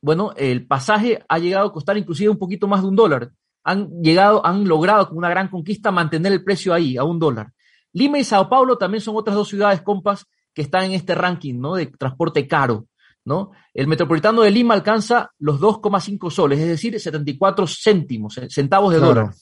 bueno, 0.00 0.32
el 0.36 0.64
pasaje 0.64 1.24
ha 1.28 1.40
llegado 1.40 1.66
a 1.66 1.72
costar 1.72 1.96
inclusive 1.96 2.30
un 2.30 2.38
poquito 2.38 2.68
más 2.68 2.82
de 2.82 2.86
un 2.86 2.94
dólar. 2.94 3.32
Han 3.64 4.00
llegado, 4.00 4.46
han 4.46 4.68
logrado 4.68 5.08
con 5.08 5.18
una 5.18 5.28
gran 5.28 5.48
conquista 5.48 5.90
mantener 5.90 6.30
el 6.30 6.44
precio 6.44 6.72
ahí, 6.72 6.96
a 6.96 7.02
un 7.02 7.18
dólar. 7.18 7.52
Lima 7.94 8.20
y 8.20 8.22
Sao 8.22 8.48
Paulo 8.48 8.78
también 8.78 9.00
son 9.00 9.16
otras 9.16 9.34
dos 9.34 9.48
ciudades, 9.48 9.82
compas, 9.82 10.24
que 10.54 10.62
están 10.62 10.84
en 10.84 10.92
este 10.92 11.16
ranking, 11.16 11.58
¿no? 11.58 11.74
De 11.74 11.86
transporte 11.86 12.46
caro, 12.46 12.86
¿no? 13.24 13.50
El 13.74 13.88
metropolitano 13.88 14.42
de 14.42 14.52
Lima 14.52 14.74
alcanza 14.74 15.32
los 15.40 15.60
2,5 15.60 16.30
soles, 16.30 16.60
es 16.60 16.68
decir, 16.68 17.00
74 17.00 17.66
céntimos, 17.66 18.38
eh, 18.38 18.46
centavos 18.50 18.92
de 18.92 18.98
claro. 18.98 19.14
dólar. 19.14 19.34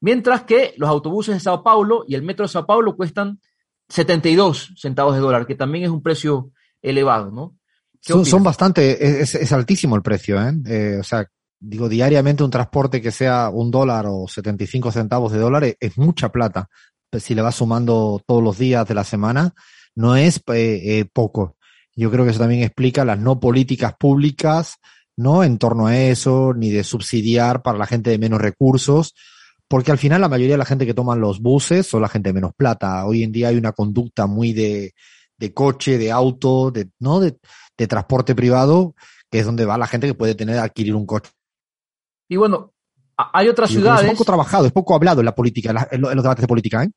Mientras 0.00 0.42
que 0.42 0.74
los 0.76 0.90
autobuses 0.90 1.36
de 1.36 1.40
Sao 1.40 1.62
Paulo 1.62 2.04
y 2.08 2.16
el 2.16 2.22
metro 2.22 2.44
de 2.44 2.48
Sao 2.48 2.66
Paulo 2.66 2.96
cuestan 2.96 3.38
72 3.92 4.72
centavos 4.76 5.14
de 5.14 5.20
dólar, 5.20 5.46
que 5.46 5.54
también 5.54 5.84
es 5.84 5.90
un 5.90 6.02
precio 6.02 6.50
elevado, 6.80 7.30
¿no? 7.30 7.58
Son, 8.00 8.24
son, 8.24 8.42
bastante, 8.42 9.20
es, 9.20 9.34
es, 9.34 9.52
altísimo 9.52 9.94
el 9.94 10.02
precio, 10.02 10.40
¿eh? 10.40 10.52
¿eh? 10.66 10.96
O 10.98 11.04
sea, 11.04 11.28
digo, 11.60 11.88
diariamente 11.88 12.42
un 12.42 12.50
transporte 12.50 13.00
que 13.02 13.12
sea 13.12 13.50
un 13.50 13.70
dólar 13.70 14.06
o 14.08 14.26
75 14.26 14.90
centavos 14.90 15.30
de 15.30 15.38
dólar 15.38 15.64
es, 15.64 15.76
es 15.78 15.98
mucha 15.98 16.30
plata. 16.30 16.68
Si 17.12 17.34
le 17.34 17.42
vas 17.42 17.56
sumando 17.56 18.20
todos 18.26 18.42
los 18.42 18.58
días 18.58 18.88
de 18.88 18.94
la 18.94 19.04
semana, 19.04 19.54
no 19.94 20.16
es 20.16 20.38
eh, 20.38 20.98
eh, 20.98 21.04
poco. 21.12 21.56
Yo 21.94 22.10
creo 22.10 22.24
que 22.24 22.30
eso 22.30 22.40
también 22.40 22.62
explica 22.62 23.04
las 23.04 23.18
no 23.18 23.38
políticas 23.38 23.94
públicas, 23.94 24.78
¿no? 25.16 25.44
En 25.44 25.58
torno 25.58 25.86
a 25.86 25.96
eso, 25.98 26.54
ni 26.56 26.70
de 26.70 26.82
subsidiar 26.82 27.62
para 27.62 27.78
la 27.78 27.86
gente 27.86 28.08
de 28.08 28.18
menos 28.18 28.40
recursos, 28.40 29.14
porque 29.72 29.90
al 29.90 29.96
final 29.96 30.20
la 30.20 30.28
mayoría 30.28 30.52
de 30.52 30.58
la 30.58 30.66
gente 30.66 30.84
que 30.84 30.92
toman 30.92 31.18
los 31.18 31.40
buses 31.40 31.86
son 31.86 32.02
la 32.02 32.08
gente 32.10 32.28
de 32.28 32.34
menos 32.34 32.52
plata. 32.54 33.06
Hoy 33.06 33.22
en 33.22 33.32
día 33.32 33.48
hay 33.48 33.56
una 33.56 33.72
conducta 33.72 34.26
muy 34.26 34.52
de, 34.52 34.92
de 35.38 35.54
coche, 35.54 35.96
de 35.96 36.12
auto, 36.12 36.70
de, 36.70 36.90
¿no? 36.98 37.20
De, 37.20 37.38
de, 37.78 37.86
transporte 37.86 38.34
privado, 38.34 38.94
que 39.30 39.38
es 39.38 39.46
donde 39.46 39.64
va 39.64 39.78
la 39.78 39.86
gente 39.86 40.06
que 40.06 40.12
puede 40.12 40.34
tener, 40.34 40.58
adquirir 40.58 40.94
un 40.94 41.06
coche. 41.06 41.30
Y 42.28 42.36
bueno, 42.36 42.74
hay 43.16 43.48
otras 43.48 43.70
ciudades. 43.70 44.04
Es 44.04 44.10
poco 44.10 44.26
trabajado, 44.26 44.66
es 44.66 44.72
poco 44.72 44.94
hablado 44.94 45.22
en 45.22 45.24
la 45.24 45.34
política, 45.34 45.88
en 45.90 46.02
los 46.02 46.22
debates 46.22 46.42
de 46.42 46.48
política, 46.48 46.84
¿eh? 46.84 46.90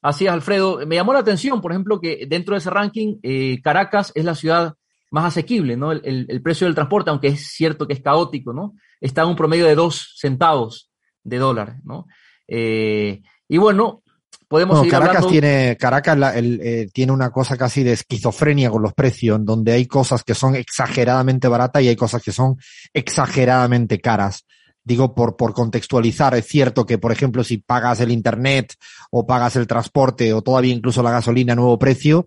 Así 0.00 0.24
es, 0.24 0.32
Alfredo. 0.32 0.86
Me 0.86 0.94
llamó 0.94 1.12
la 1.12 1.18
atención, 1.18 1.60
por 1.60 1.72
ejemplo, 1.72 2.00
que 2.00 2.24
dentro 2.26 2.54
de 2.54 2.60
ese 2.60 2.70
ranking, 2.70 3.18
eh, 3.22 3.60
Caracas 3.60 4.12
es 4.14 4.24
la 4.24 4.34
ciudad 4.34 4.72
más 5.10 5.26
asequible, 5.26 5.76
¿no? 5.76 5.92
El, 5.92 6.00
el, 6.02 6.26
el, 6.30 6.40
precio 6.40 6.66
del 6.66 6.74
transporte, 6.74 7.10
aunque 7.10 7.28
es 7.28 7.48
cierto 7.48 7.86
que 7.86 7.92
es 7.92 8.00
caótico, 8.00 8.54
¿no? 8.54 8.72
Está 9.02 9.20
en 9.20 9.28
un 9.28 9.36
promedio 9.36 9.66
de 9.66 9.74
dos 9.74 10.14
centavos 10.16 10.90
de 11.26 11.38
dólar, 11.38 11.76
¿no? 11.84 12.06
Eh, 12.46 13.22
y 13.48 13.56
bueno, 13.58 14.02
podemos 14.48 14.78
bueno, 14.78 14.82
seguir 14.82 14.92
Caracas 14.92 15.16
hablando... 15.16 15.28
tiene 15.28 15.76
Caracas 15.78 16.18
la, 16.18 16.36
el, 16.36 16.60
eh, 16.62 16.88
tiene 16.92 17.12
una 17.12 17.30
cosa 17.30 17.56
casi 17.56 17.82
de 17.82 17.92
esquizofrenia 17.92 18.70
con 18.70 18.82
los 18.82 18.94
precios, 18.94 19.44
donde 19.44 19.72
hay 19.72 19.86
cosas 19.86 20.22
que 20.22 20.34
son 20.34 20.54
exageradamente 20.54 21.48
baratas 21.48 21.82
y 21.82 21.88
hay 21.88 21.96
cosas 21.96 22.22
que 22.22 22.32
son 22.32 22.56
exageradamente 22.92 24.00
caras 24.00 24.46
digo 24.86 25.16
por, 25.16 25.36
por 25.36 25.52
contextualizar, 25.52 26.36
es 26.36 26.46
cierto 26.46 26.86
que, 26.86 26.96
por 26.96 27.10
ejemplo, 27.10 27.42
si 27.42 27.58
pagas 27.58 27.98
el 28.00 28.12
Internet 28.12 28.74
o 29.10 29.26
pagas 29.26 29.56
el 29.56 29.66
transporte 29.66 30.32
o 30.32 30.42
todavía 30.42 30.72
incluso 30.72 31.02
la 31.02 31.10
gasolina 31.10 31.54
a 31.54 31.56
nuevo 31.56 31.76
precio, 31.76 32.26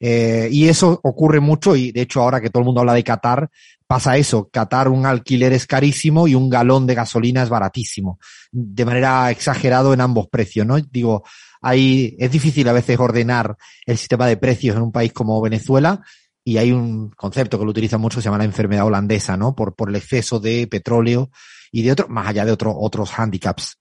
eh, 0.00 0.48
y 0.50 0.66
eso 0.66 0.98
ocurre 1.04 1.38
mucho 1.38 1.76
y 1.76 1.92
de 1.92 2.00
hecho 2.00 2.20
ahora 2.20 2.40
que 2.40 2.50
todo 2.50 2.62
el 2.62 2.64
mundo 2.64 2.80
habla 2.80 2.94
de 2.94 3.04
Qatar, 3.04 3.48
pasa 3.90 4.16
eso, 4.16 4.48
Qatar 4.52 4.88
un 4.88 5.04
alquiler 5.04 5.52
es 5.52 5.66
carísimo 5.66 6.28
y 6.28 6.36
un 6.36 6.48
galón 6.48 6.86
de 6.86 6.94
gasolina 6.94 7.42
es 7.42 7.48
baratísimo, 7.48 8.20
de 8.52 8.84
manera 8.84 9.32
exagerado 9.32 9.92
en 9.92 10.00
ambos 10.00 10.28
precios, 10.28 10.64
¿no? 10.64 10.78
Digo, 10.78 11.24
hay, 11.60 12.14
es 12.20 12.30
difícil 12.30 12.68
a 12.68 12.72
veces 12.72 13.00
ordenar 13.00 13.56
el 13.84 13.98
sistema 13.98 14.28
de 14.28 14.36
precios 14.36 14.76
en 14.76 14.82
un 14.82 14.92
país 14.92 15.12
como 15.12 15.42
Venezuela, 15.42 16.04
y 16.44 16.58
hay 16.58 16.70
un 16.70 17.10
concepto 17.10 17.58
que 17.58 17.64
lo 17.64 17.72
utiliza 17.72 17.98
mucho 17.98 18.20
se 18.20 18.26
llama 18.26 18.38
la 18.38 18.44
enfermedad 18.44 18.86
holandesa, 18.86 19.36
¿no? 19.36 19.56
Por, 19.56 19.74
por 19.74 19.88
el 19.88 19.96
exceso 19.96 20.38
de 20.38 20.68
petróleo 20.68 21.32
y 21.72 21.82
de 21.82 21.90
otro, 21.90 22.06
más 22.06 22.28
allá 22.28 22.44
de 22.44 22.52
otro, 22.52 22.72
otros 22.78 23.10
handicaps. 23.18 23.76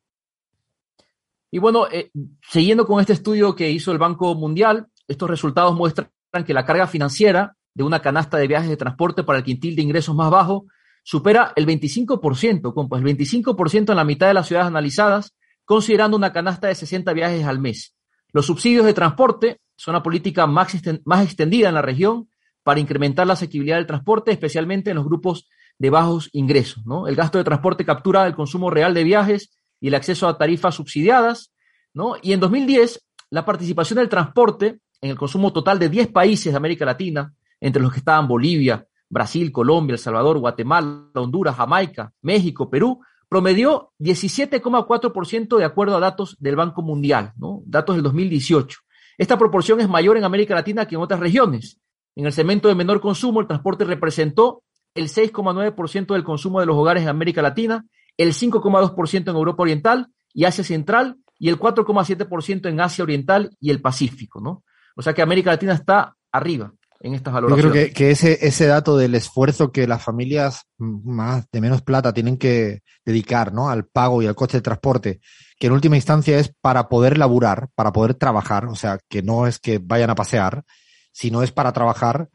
Y 1.52 1.60
bueno, 1.60 1.86
eh, 1.92 2.10
siguiendo 2.50 2.88
con 2.88 3.00
este 3.00 3.14
estudio 3.14 3.56
que 3.56 3.70
hizo 3.70 3.92
el 3.92 4.00
Banco 4.00 4.34
Mundial, 4.34 4.88
estos 5.08 5.30
resultados 5.30 5.76
muestran 5.76 6.10
que 6.48 6.56
la 6.56 6.66
carga 6.66 6.88
financiera 6.88 7.58
de 7.74 7.84
una 7.84 8.02
canasta 8.02 8.38
de 8.38 8.48
viajes 8.48 8.70
de 8.70 8.78
transporte 8.78 9.24
para 9.24 9.40
el 9.40 9.46
quintil 9.46 9.76
de 9.76 9.82
ingresos 9.82 10.16
más 10.16 10.30
bajo 10.30 10.66
supera 11.04 11.54
el 11.56 11.66
25%, 11.66 12.74
compa, 12.74 12.98
el 12.98 13.04
25% 13.04 13.90
en 13.90 13.96
la 13.96 14.04
mitad 14.04 14.28
de 14.28 14.34
las 14.34 14.48
ciudades 14.48 14.68
analizadas, 14.68 15.36
considerando 15.66 16.18
una 16.18 16.32
canasta 16.32 16.68
de 16.68 16.76
60 16.76 17.14
viajes 17.14 17.46
al 17.46 17.60
mes. 17.60 17.96
Los 18.32 18.46
subsidios 18.46 18.86
de 18.86 18.94
transporte 18.94 19.60
son 19.76 19.96
una 19.96 20.04
política 20.04 20.46
más, 20.46 20.80
más 21.06 21.24
extendida 21.24 21.70
en 21.70 21.76
la 21.76 21.82
región 21.82 22.30
para 22.64 22.80
incrementar 22.80 23.26
la 23.26 23.34
asequibilidad 23.34 23.78
del 23.78 23.88
transporte, 23.88 24.32
especialmente 24.32 24.92
en 24.92 24.98
los 24.98 25.06
grupos 25.06 25.50
de 25.80 25.90
bajos 25.90 26.30
ingresos. 26.34 26.86
¿no? 26.86 27.08
El 27.08 27.16
gasto 27.16 27.38
de 27.38 27.44
transporte 27.44 27.86
captura 27.86 28.28
el 28.28 28.36
consumo 28.36 28.70
real 28.70 28.94
de 28.94 29.04
viajes 29.04 29.58
y 29.80 29.88
el 29.88 29.96
acceso 29.96 30.28
a 30.28 30.38
tarifas 30.38 30.76
subsidiadas. 30.76 31.54
¿no? 31.94 32.16
Y 32.22 32.34
en 32.34 32.40
2010, 32.40 33.04
la 33.32 33.46
participación 33.46 33.98
del 33.98 34.10
transporte 34.10 34.80
en 35.02 35.10
el 35.10 35.18
consumo 35.18 35.54
total 35.54 35.80
de 35.80 35.90
10 35.90 36.10
países 36.10 36.52
de 36.52 36.58
América 36.58 36.86
Latina, 36.86 37.34
entre 37.60 37.82
los 37.82 37.92
que 37.92 38.00
estaban 38.00 38.28
Bolivia, 38.28 38.86
Brasil, 39.10 39.52
Colombia, 39.52 39.94
El 39.94 40.00
Salvador, 40.00 40.38
Guatemala, 40.40 41.10
Honduras, 41.16 41.56
Jamaica, 41.56 42.14
México, 42.22 42.70
Perú, 42.70 43.02
promedió 43.28 43.92
17,4% 44.00 45.58
de 45.58 45.66
acuerdo 45.66 45.98
a 45.98 46.00
datos 46.00 46.38
del 46.40 46.56
Banco 46.56 46.82
Mundial, 46.82 47.34
¿no? 47.38 47.62
datos 47.66 47.96
del 47.96 48.04
2018. 48.04 48.80
Esta 49.18 49.38
proporción 49.38 49.80
es 49.82 49.90
mayor 49.90 50.18
en 50.18 50.24
América 50.24 50.56
Latina 50.56 50.88
que 50.88 50.96
en 50.96 51.02
otras 51.02 51.20
regiones. 51.20 51.80
En 52.16 52.26
el 52.26 52.34
segmento 52.34 52.68
de 52.68 52.76
menor 52.76 53.02
consumo, 53.02 53.42
el 53.42 53.48
transporte 53.48 53.86
representó 53.86 54.64
el 54.96 55.10
6,9% 55.10 56.14
del 56.14 56.24
consumo 56.24 56.60
de 56.60 56.66
los 56.66 56.76
hogares 56.76 57.04
en 57.04 57.10
América 57.10 57.42
Latina, 57.42 57.86
el 58.18 58.34
5,2% 58.34 59.30
en 59.30 59.36
Europa 59.36 59.64
Oriental 59.64 60.08
y 60.34 60.46
Asia 60.46 60.64
Central 60.64 61.18
y 61.38 61.50
el 61.50 61.60
4,7% 61.60 62.68
en 62.68 62.82
Asia 62.82 63.04
Oriental 63.04 63.52
y 63.60 63.70
el 63.70 63.82
Pacífico, 63.82 64.42
¿no? 64.42 64.64
O 64.96 65.02
sea 65.02 65.14
que 65.14 65.22
América 65.22 65.52
Latina 65.52 65.74
está 65.74 66.16
arriba 66.32 66.74
en 67.00 67.14
estas 67.14 67.34
valoraciones. 67.34 67.64
Yo 67.66 67.72
creo 67.72 67.86
que, 67.86 67.94
que 67.94 68.12
ese, 68.12 68.46
ese 68.46 68.68
dato 68.68 68.98
del 68.98 69.16
esfuerzo 69.16 69.72
que 69.72 69.88
las 69.88 70.04
familias 70.04 70.64
más 70.78 71.46
de 71.52 71.62
menos 71.62 71.82
plata 71.82 72.14
tienen 72.14 72.38
que 72.38 72.82
dedicar, 73.06 73.54
¿no? 73.54 73.70
Al 73.70 73.86
pago 73.86 74.22
y 74.22 74.28
al 74.28 74.36
coste 74.36 74.58
de 74.58 74.62
transporte, 74.62 75.20
que 75.58 75.68
en 75.68 75.74
última 75.74 75.96
instancia 75.96 76.38
es 76.38 76.54
para 76.62 76.90
poder 76.90 77.18
laburar, 77.18 77.70
para 77.76 77.92
poder 77.92 78.16
trabajar, 78.16 78.66
o 78.66 78.76
sea, 78.76 79.00
que 79.10 79.22
no 79.22 79.48
es 79.48 79.60
que 79.60 79.80
vayan 79.80 80.10
a 80.10 80.16
pasear, 80.16 80.64
sino 81.12 81.44
es 81.44 81.52
para 81.52 81.74
trabajar, 81.74 82.30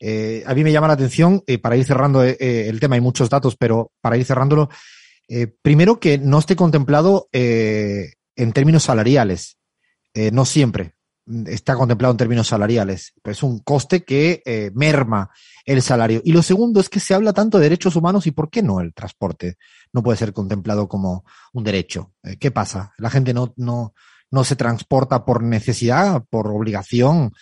eh, 0.00 0.42
a 0.46 0.54
mí 0.54 0.64
me 0.64 0.72
llama 0.72 0.88
la 0.88 0.94
atención, 0.94 1.42
eh, 1.46 1.58
para 1.58 1.76
ir 1.76 1.84
cerrando 1.84 2.24
eh, 2.24 2.36
el 2.68 2.80
tema, 2.80 2.94
hay 2.94 3.02
muchos 3.02 3.28
datos, 3.28 3.56
pero 3.56 3.92
para 4.00 4.16
ir 4.16 4.24
cerrándolo, 4.24 4.70
eh, 5.28 5.46
primero 5.62 6.00
que 6.00 6.18
no 6.18 6.38
esté 6.38 6.56
contemplado 6.56 7.28
en 7.32 8.52
términos 8.52 8.82
salariales, 8.82 9.58
no 10.32 10.44
siempre 10.44 10.94
está 11.46 11.76
contemplado 11.76 12.12
en 12.12 12.18
términos 12.18 12.48
salariales, 12.48 13.12
pero 13.22 13.32
es 13.32 13.42
un 13.42 13.60
coste 13.60 14.04
que 14.04 14.72
merma 14.74 15.30
el 15.64 15.82
salario. 15.82 16.20
Y 16.24 16.32
lo 16.32 16.42
segundo 16.42 16.80
es 16.80 16.88
que 16.88 17.00
se 17.00 17.14
habla 17.14 17.32
tanto 17.32 17.58
de 17.58 17.64
derechos 17.64 17.96
humanos 17.96 18.26
y 18.26 18.32
por 18.32 18.50
qué 18.50 18.62
no 18.62 18.80
el 18.80 18.92
transporte 18.94 19.56
no 19.92 20.02
puede 20.02 20.18
ser 20.18 20.32
contemplado 20.32 20.88
como 20.88 21.24
un 21.52 21.64
derecho. 21.64 22.12
¿Qué 22.38 22.50
pasa? 22.50 22.92
La 22.98 23.10
gente 23.10 23.32
no, 23.32 23.52
no, 23.56 23.94
no 24.30 24.44
se 24.44 24.56
transporta 24.56 25.24
por 25.24 25.42
necesidad, 25.42 26.24
por 26.28 26.48
obligación, 26.48 27.32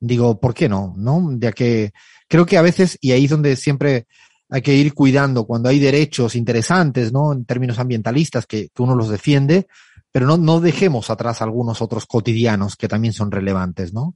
digo, 0.00 0.40
¿por 0.40 0.54
qué 0.54 0.68
no? 0.68 0.94
¿No? 0.96 1.36
Ya 1.38 1.52
que 1.52 1.92
creo 2.28 2.46
que 2.46 2.58
a 2.58 2.62
veces, 2.62 2.98
y 3.00 3.12
ahí 3.12 3.24
es 3.24 3.30
donde 3.30 3.56
siempre 3.56 4.06
hay 4.50 4.62
que 4.62 4.74
ir 4.74 4.94
cuidando, 4.94 5.46
cuando 5.46 5.68
hay 5.68 5.78
derechos 5.78 6.34
interesantes, 6.34 7.12
¿no? 7.12 7.32
En 7.32 7.44
términos 7.44 7.78
ambientalistas, 7.78 8.46
que, 8.46 8.68
que 8.74 8.82
uno 8.82 8.94
los 8.94 9.10
defiende, 9.10 9.66
pero 10.12 10.26
no, 10.26 10.36
no 10.36 10.60
dejemos 10.60 11.10
atrás 11.10 11.42
algunos 11.42 11.82
otros 11.82 12.06
cotidianos 12.06 12.76
que 12.76 12.88
también 12.88 13.12
son 13.12 13.30
relevantes, 13.30 13.92
¿no? 13.92 14.14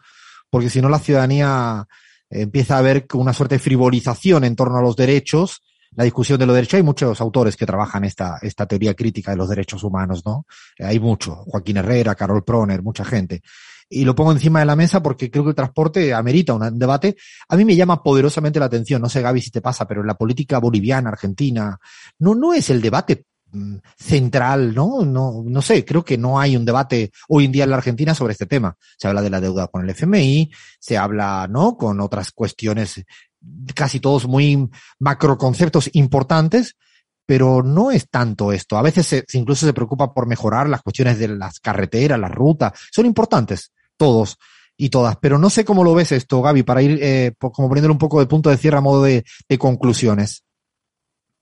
porque 0.53 0.69
si 0.69 0.83
no 0.83 0.91
la 0.91 0.99
ciudadanía 0.99 1.89
empieza 2.29 2.75
a 2.75 2.79
haber 2.79 3.07
una 3.15 3.33
suerte 3.33 3.55
de 3.55 3.59
frivolización 3.59 4.45
en 4.45 4.55
torno 4.55 4.77
a 4.77 4.83
los 4.83 4.97
derechos, 4.97 5.63
la 5.97 6.05
discusión 6.05 6.39
de 6.39 6.45
los 6.45 6.55
derechos. 6.55 6.75
Hay 6.75 6.83
muchos 6.83 7.23
autores 7.23 7.57
que 7.57 7.65
trabajan 7.65 8.05
esta, 8.05 8.39
esta 8.43 8.67
teoría 8.67 8.93
crítica 8.93 9.31
de 9.31 9.39
los 9.39 9.49
derechos 9.49 9.83
humanos, 9.83 10.23
¿no? 10.27 10.45
Hay 10.79 11.01
mucho. 11.01 11.37
Joaquín 11.47 11.79
Herrera, 11.79 12.15
Carol 12.15 12.45
Proner, 12.45 12.83
mucha 12.83 13.03
gente. 13.03 13.41
Y 13.89 14.05
lo 14.05 14.15
pongo 14.15 14.33
encima 14.33 14.61
de 14.61 14.67
la 14.67 14.77
mesa 14.77 15.03
porque 15.03 15.31
creo 15.31 15.45
que 15.45 15.51
el 15.51 15.57
transporte 15.57 16.13
amerita 16.13 16.53
un 16.53 16.79
debate. 16.79 17.17
A 17.49 17.57
mí 17.57 17.65
me 17.65 17.75
llama 17.75 18.03
poderosamente 18.03 18.61
la 18.61 18.67
atención, 18.67 19.01
no 19.01 19.09
sé 19.09 19.23
Gaby 19.23 19.41
si 19.41 19.51
te 19.51 19.63
pasa, 19.63 19.89
pero 19.89 20.03
en 20.03 20.07
la 20.07 20.19
política 20.19 20.59
boliviana, 20.59 21.09
argentina, 21.09 21.79
no, 22.19 22.35
no 22.35 22.53
es 22.53 22.69
el 22.69 22.83
debate 22.83 23.25
central, 23.97 24.75
¿no? 24.75 25.05
No, 25.05 25.43
no 25.45 25.63
sé, 25.63 25.85
creo 25.85 26.05
que 26.05 26.19
no 26.19 26.41
hay 26.41 26.57
un 26.57 26.65
debate 26.65 27.11
hoy 27.29 27.47
en 27.47 27.53
día 27.53 27.65
en 27.65 27.71
la 27.71 27.77
Argentina 27.77 28.15
sobre 28.15 28.33
este 28.33 28.47
tema. 28.47 28.77
Se 28.97 29.09
habla 29.09 29.23
de 29.23 29.31
la 29.31 29.41
deuda 29.41 29.69
con 29.69 29.83
el 29.83 29.91
FMI, 29.91 30.51
se 30.79 30.97
habla, 30.97 31.47
¿no? 31.49 31.77
Con 31.77 32.01
otras 32.01 32.33
cuestiones 32.33 33.05
casi 33.75 34.01
todos 34.01 34.27
muy 34.27 34.69
macroconceptos 34.99 35.91
importantes, 35.95 36.77
pero 37.27 37.63
no 37.63 37.91
es 37.91 38.09
tanto 38.09 38.53
esto. 38.53 38.77
A 38.77 38.83
veces 38.83 39.25
incluso 39.33 39.67
se 39.67 39.73
preocupa 39.73 40.13
por 40.13 40.27
mejorar 40.27 40.69
las 40.69 40.83
cuestiones 40.83 41.19
de 41.19 41.29
las 41.29 41.61
carreteras, 41.61 42.19
las 42.19 42.31
rutas. 42.31 42.73
Son 42.91 43.07
importantes, 43.07 43.73
todos 43.97 44.39
y 44.77 44.89
todas. 44.91 45.17
Pero 45.17 45.39
no 45.39 45.51
sé 45.51 45.65
cómo 45.65 45.85
lo 45.85 45.95
ves 45.95 46.13
esto, 46.13 46.43
Gaby, 46.43 46.63
para 46.63 46.83
ir 46.83 46.99
eh, 47.03 47.33
como 47.39 47.69
poniéndole 47.69 47.93
un 47.93 47.99
poco 47.99 48.21
de 48.21 48.27
punto 48.27 48.51
de 48.51 48.57
cierre 48.57 48.79
a 48.79 48.83
modo 48.83 49.03
de, 49.03 49.25
conclusiones. 49.59 50.45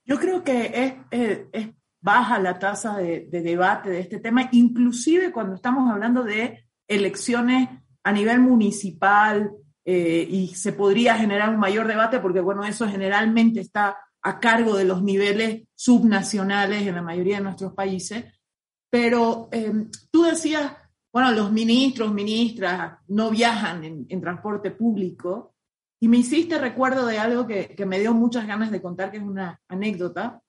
Yo 0.04 0.18
creo 0.18 0.42
que 0.42 0.98
es, 1.12 1.68
baja 2.00 2.38
la 2.38 2.58
tasa 2.58 2.96
de, 2.96 3.28
de, 3.30 3.42
debate 3.42 3.90
de 3.90 4.00
este 4.00 4.18
tema, 4.18 4.48
inclusive 4.52 5.32
cuando 5.32 5.54
estamos 5.54 5.90
hablando 5.90 6.24
de 6.24 6.64
elecciones 6.88 7.68
a 8.02 8.12
nivel 8.12 8.40
municipal, 8.40 9.50
eh, 9.84 10.26
y 10.28 10.48
se 10.48 10.72
podría 10.72 11.16
generar 11.16 11.50
un 11.50 11.58
mayor 11.58 11.88
debate 11.88 12.20
porque, 12.20 12.40
bueno, 12.40 12.64
eso 12.64 12.86
generalmente 12.86 13.60
está 13.60 13.96
a 14.22 14.38
cargo 14.38 14.76
de 14.76 14.84
los 14.84 15.02
niveles 15.02 15.64
subnacionales 15.74 16.86
en 16.86 16.94
la 16.94 17.02
mayoría 17.02 17.38
de 17.38 17.42
nuestros 17.42 17.72
países. 17.72 18.24
Pero 18.90 19.48
em, 19.50 19.90
tú 20.10 20.24
decías, 20.24 20.72
bueno, 21.12 21.32
los 21.32 21.50
ministros, 21.50 22.12
ministras 22.12 22.98
no 23.08 23.30
viajan 23.30 24.06
en, 24.08 24.20
transporte 24.20 24.70
público 24.70 25.54
y 25.98 26.08
me 26.08 26.18
hiciste 26.18 26.58
recuerdo 26.58 27.06
de 27.06 27.18
algo 27.18 27.46
que, 27.46 27.74
que 27.74 27.86
me 27.86 27.98
dio 27.98 28.12
muchas 28.12 28.46
ganas 28.46 28.70
de 28.70 28.82
contar, 28.82 29.10
que 29.10 29.16
es 29.16 29.22
una 29.22 29.60
anécdota. 29.66 30.42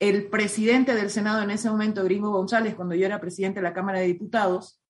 El 0.00 0.28
presidente 0.28 0.94
del 0.94 1.10
Senado 1.10 1.42
en 1.42 1.50
ese 1.50 1.70
momento, 1.70 2.04
Gringo 2.04 2.30
González, 2.30 2.74
cuando 2.74 2.94
yo 2.94 3.06
era 3.06 3.20
presidente 3.20 3.60
de 3.60 3.64
la 3.64 3.74
Cámara 3.74 3.98
de 3.98 4.06
Diputados, 4.06 4.80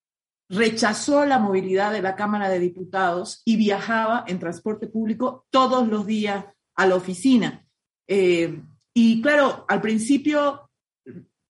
rechazó 0.50 1.24
la 1.24 1.38
movilidad 1.38 1.92
de 1.92 2.02
la 2.02 2.16
Cámara 2.16 2.48
de 2.48 2.58
Diputados 2.58 3.42
y 3.44 3.56
viajaba 3.56 4.24
en 4.26 4.38
transporte 4.38 4.86
público 4.86 5.46
todos 5.50 5.88
los 5.88 6.06
días 6.06 6.44
a 6.76 6.86
la 6.86 6.94
oficina. 6.94 7.66
Eh, 8.06 8.62
y 8.94 9.20
claro, 9.20 9.64
al 9.68 9.80
principio 9.80 10.70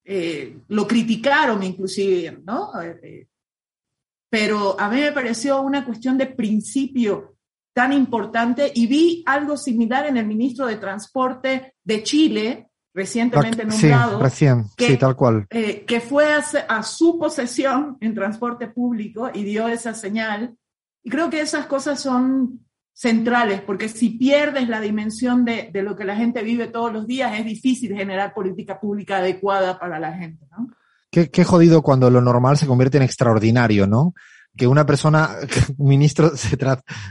eh, 0.03 0.57
lo 0.67 0.87
criticaron 0.87 1.63
inclusive, 1.63 2.41
¿no? 2.43 2.71
Eh, 2.81 3.27
pero 4.29 4.79
a 4.79 4.89
mí 4.89 5.01
me 5.01 5.11
pareció 5.11 5.61
una 5.61 5.85
cuestión 5.85 6.17
de 6.17 6.27
principio 6.27 7.37
tan 7.73 7.93
importante 7.93 8.71
y 8.73 8.87
vi 8.87 9.23
algo 9.25 9.55
similar 9.55 10.05
en 10.05 10.17
el 10.17 10.25
ministro 10.25 10.65
de 10.65 10.75
Transporte 10.77 11.75
de 11.83 12.03
Chile, 12.03 12.68
recientemente 12.93 13.65
nombrado. 13.65 14.17
Sí, 14.17 14.23
recién, 14.23 14.65
sí, 14.77 14.97
tal 14.97 15.15
cual. 15.15 15.45
Eh, 15.49 15.85
que 15.85 16.01
fue 16.01 16.25
a, 16.33 16.83
su 16.83 17.17
posesión 17.19 17.97
en 18.01 18.13
transporte 18.13 18.67
público 18.67 19.29
y 19.33 19.43
dio 19.43 19.67
esa 19.67 19.93
señal. 19.93 20.55
Y 21.03 21.09
creo 21.09 21.29
que 21.29 21.41
esas 21.41 21.65
cosas 21.65 21.99
son 21.99 22.65
centrales, 22.93 23.61
porque 23.61 23.87
si 23.87 24.09
pierdes 24.09 24.67
la 24.67 24.81
dimensión 24.81 25.45
de, 25.45 25.69
de, 25.71 25.83
lo 25.83 25.95
que 25.95 26.03
la 26.03 26.17
gente 26.17 26.43
vive 26.43 26.67
todos 26.67 26.91
los 26.91 27.07
días, 27.07 27.39
es 27.39 27.45
difícil 27.45 27.95
generar 27.95 28.33
política 28.33 28.79
pública 28.79 29.17
adecuada 29.17 29.79
para 29.79 29.99
la 29.99 30.13
gente, 30.13 30.45
¿no? 30.51 30.69
Qué, 31.09 31.31
qué 31.31 31.43
jodido 31.43 31.81
cuando 31.81 32.09
lo 32.09 32.21
normal 32.21 32.57
se 32.57 32.67
convierte 32.67 32.97
en 32.97 33.03
extraordinario, 33.03 33.87
¿no? 33.87 34.13
Que 34.57 34.67
una 34.67 34.85
persona, 34.85 35.35
un 35.77 35.87
ministro 35.87 36.35
se 36.35 36.57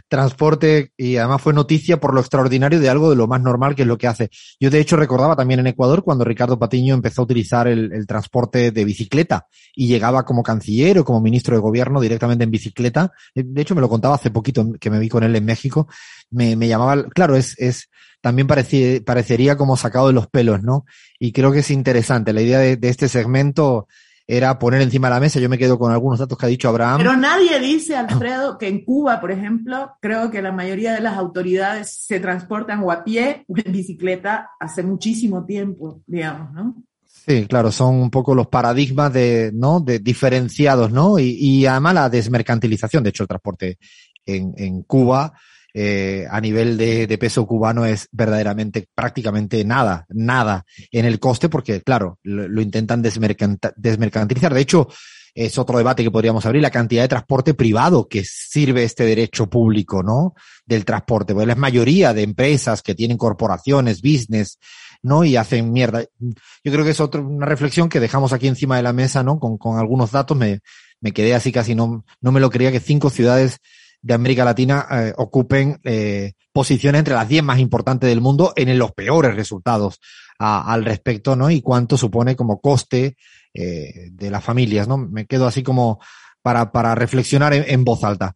transporte 0.09 0.93
y 0.97 1.17
además 1.17 1.43
fue 1.43 1.53
noticia 1.53 1.99
por 1.99 2.15
lo 2.15 2.21
extraordinario 2.21 2.81
de 2.81 2.89
algo 2.89 3.11
de 3.11 3.17
lo 3.17 3.27
más 3.27 3.41
normal 3.41 3.75
que 3.75 3.83
es 3.83 3.89
lo 3.89 3.99
que 3.99 4.07
hace. 4.07 4.31
Yo 4.61 4.71
de 4.71 4.81
hecho 4.81 4.97
recordaba 4.97 5.37
también 5.37 5.61
en 5.61 5.67
Ecuador 5.67 6.03
cuando 6.03 6.25
Ricardo 6.25 6.59
Patiño 6.59 6.95
empezó 6.95 7.23
a 7.23 7.25
utilizar 7.25 7.69
el, 7.69 8.07
transporte 8.07 8.71
de 8.71 8.85
bicicleta 8.85 9.47
y 9.75 9.89
llegaba 9.89 10.25
como 10.25 10.43
canciller 10.43 10.99
o 10.99 11.05
como 11.05 11.21
ministro 11.21 11.55
de 11.55 11.61
gobierno 11.61 12.01
directamente 12.01 12.45
en 12.45 12.51
bicicleta. 12.51 13.13
Eh, 13.35 13.43
de 13.45 13.63
hecho 13.63 13.75
me 13.75 13.81
lo 13.81 13.89
contaba 13.89 14.15
hace 14.15 14.31
poquito 14.31 14.73
que 14.79 14.91
me 14.91 14.99
vi 14.99 15.09
con 15.09 15.25
él 15.25 15.35
en 15.35 15.45
México. 15.45 15.89
Me, 16.31 16.57
llamaba, 16.57 17.05
claro, 17.09 17.37
es, 17.37 17.55
es, 17.59 17.89
también 18.21 18.47
parecía, 18.47 19.01
parecería 19.05 19.57
como 19.57 19.77
sacado 19.77 20.09
de 20.09 20.13
los 20.13 20.27
pelos, 20.27 20.63
¿no? 20.63 20.85
Y 21.19 21.33
creo 21.33 21.53
que 21.53 21.61
es 21.61 21.71
interesante 21.71 22.33
la 22.33 22.43
idea 22.43 22.59
de, 22.59 22.77
de 22.77 22.89
este 22.89 23.09
segmento 23.09 23.87
era 24.31 24.59
poner 24.59 24.83
encima 24.83 25.09
de 25.09 25.15
la 25.15 25.21
mesa. 25.21 25.41
Yo 25.41 25.49
me 25.49 25.57
quedo 25.57 25.79
con 25.79 25.91
algunos 25.91 26.19
datos 26.19 26.37
que 26.37 26.45
ha 26.45 26.51
dicho 26.51 26.69
Abraham. 26.69 26.99
Pero 26.99 27.17
nadie 27.17 27.59
dice, 27.59 27.97
Alfredo, 27.97 28.59
que 28.59 28.69
en 28.69 28.85
Cuba, 28.85 29.23
por 29.23 29.33
ejemplo, 29.33 29.93
creo 30.01 30.31
que 30.31 30.43
la 30.43 30.53
mayoría 30.53 30.93
de 30.93 31.01
las 31.01 31.17
autoridades 31.17 32.05
se 32.07 32.21
transportan 32.21 32.83
o 32.85 32.93
a 32.93 33.03
pie 33.03 33.47
o 33.49 33.55
en 33.57 33.73
bicicleta 33.73 34.51
hace 34.61 34.83
muchísimo 34.83 35.47
tiempo, 35.47 36.03
digamos, 36.07 36.53
¿no? 36.53 36.77
Sí, 37.07 37.47
claro, 37.47 37.73
son 37.73 37.95
un 37.95 38.11
poco 38.11 38.35
los 38.35 38.49
paradigmas 38.49 39.13
de, 39.15 39.51
¿no? 39.55 39.81
De 39.81 39.99
diferenciados, 39.99 40.93
¿no? 40.93 41.19
Y, 41.19 41.31
y 41.41 41.67
además 41.67 41.95
la 41.95 42.11
desmercantilización. 42.11 43.03
De 43.03 43.11
hecho, 43.11 43.23
el 43.23 43.29
transporte 43.29 43.79
en, 44.27 44.53
en 44.59 44.83
Cuba 44.83 45.33
eh, 45.81 46.27
a 46.29 46.41
nivel 46.41 46.77
de, 46.77 47.19
peso 47.19 47.47
cubano 47.47 47.87
es 47.87 48.09
verdaderamente 48.11 48.89
prácticamente 48.97 49.65
nada, 49.65 50.07
nada 50.09 50.65
en 50.91 51.05
el 51.05 51.21
coste, 51.21 51.49
porque 51.49 51.83
claro, 51.83 52.19
lo, 52.25 52.61
intentan 52.61 53.01
desmercantilizar. 53.01 54.53
De 54.53 54.61
hecho, 54.61 54.89
es 55.33 55.57
otro 55.57 55.79
debate 55.79 56.03
que 56.03 56.11
podríamos 56.11 56.45
abrir, 56.47 56.63
la 56.63 56.73
cantidad 56.73 57.03
de 57.03 57.09
transporte 57.09 57.55
privado 57.55 58.09
que 58.09 58.25
sirve 58.25 58.83
este 58.83 59.05
derecho 59.05 59.49
público, 59.49 60.03
¿no? 60.03 60.35
Del 60.67 60.85
transporte. 60.85 61.33
Pues 61.33 61.47
la 61.47 61.55
mayoría 61.55 62.13
de 62.13 62.23
empresas 62.25 62.83
que 62.83 62.97
tienen 62.97 63.17
corporaciones, 63.17 64.03
business, 64.03 64.59
¿no? 65.01 65.23
Y 65.23 65.37
hacen 65.37 65.71
mierda. 65.71 66.03
Yo 66.19 66.73
creo 66.73 66.85
que 66.85 66.91
es 66.91 66.99
otra, 66.99 67.21
una 67.21 67.47
reflexión 67.47 67.89
que 67.89 68.01
dejamos 68.01 68.33
aquí 68.33 68.49
encima 68.49 68.79
de 68.79 68.83
la 68.83 68.93
mesa, 68.93 69.23
¿no? 69.23 69.39
Con, 69.39 69.59
con 69.59 69.79
algunos 69.79 70.11
datos 70.11 70.37
me, 70.37 70.59
me 71.01 71.13
quedé 71.13 71.37
así 71.37 71.53
casi 71.53 71.77
no, 71.77 72.05
no 72.21 72.33
me 72.33 72.41
lo 72.41 72.51
creía 72.51 72.73
que 72.73 72.81
cinco 72.81 73.11
ciudades 73.11 73.61
de 74.01 74.15
América 74.15 74.45
Latina 74.45 74.87
eh, 74.91 75.13
ocupen 75.17 75.81
eh, 75.85 76.33
posiciones 76.53 77.01
entre 77.01 77.15
las 77.15 77.29
10 77.29 77.43
más 77.43 77.59
importantes 77.59 78.09
del 78.09 78.21
mundo 78.21 78.53
en 78.57 78.77
los 78.79 78.93
peores 78.93 79.35
resultados 79.35 80.01
al 80.39 80.85
respecto, 80.85 81.35
¿no? 81.35 81.51
Y 81.51 81.63
cuánto 81.63 81.97
supone 81.97 82.37
como 82.37 82.61
coste 82.61 83.17
eh, 83.53 84.09
de 84.13 84.31
las 84.31 84.45
familias, 84.45 84.87
¿no? 84.87 84.97
Me 84.97 85.27
quedo 85.27 85.49
así 85.49 85.65
como 85.65 85.99
para, 86.43 86.71
para 86.71 86.95
reflexionar 86.95 87.53
en, 87.53 87.85
voz 87.85 88.05
alta. 88.05 88.35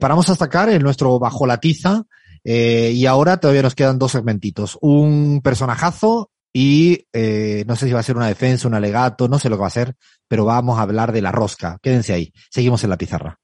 paramos 0.00 0.30
hasta 0.30 0.46
acá 0.46 0.72
en 0.72 0.82
nuestro 0.82 1.18
Bajo 1.18 1.46
la 1.46 1.58
Tiza 1.58 2.04
y 2.42 3.04
ahora 3.04 3.36
todavía 3.36 3.62
nos 3.62 3.74
quedan 3.74 3.98
dos 3.98 4.12
segmentitos. 4.12 4.78
Un 4.80 5.42
personajazo 5.44 6.30
y 6.54 7.04
no 7.12 7.76
sé 7.76 7.86
si 7.86 7.92
va 7.92 8.00
a 8.00 8.02
ser 8.02 8.16
una 8.16 8.28
defensa, 8.28 8.66
un 8.66 8.74
alegato, 8.74 9.28
no 9.28 9.38
sé 9.38 9.50
lo 9.50 9.56
que 9.56 9.62
va 9.62 9.66
a 9.66 9.70
ser, 9.70 9.94
pero 10.26 10.46
vamos 10.46 10.78
a 10.78 10.82
hablar 10.82 11.12
de 11.12 11.20
la 11.20 11.32
rosca. 11.32 11.78
Quédense 11.82 12.14
ahí. 12.14 12.32
Seguimos 12.50 12.82
en 12.82 12.90
la 12.90 12.96
pizarra. 12.96 13.38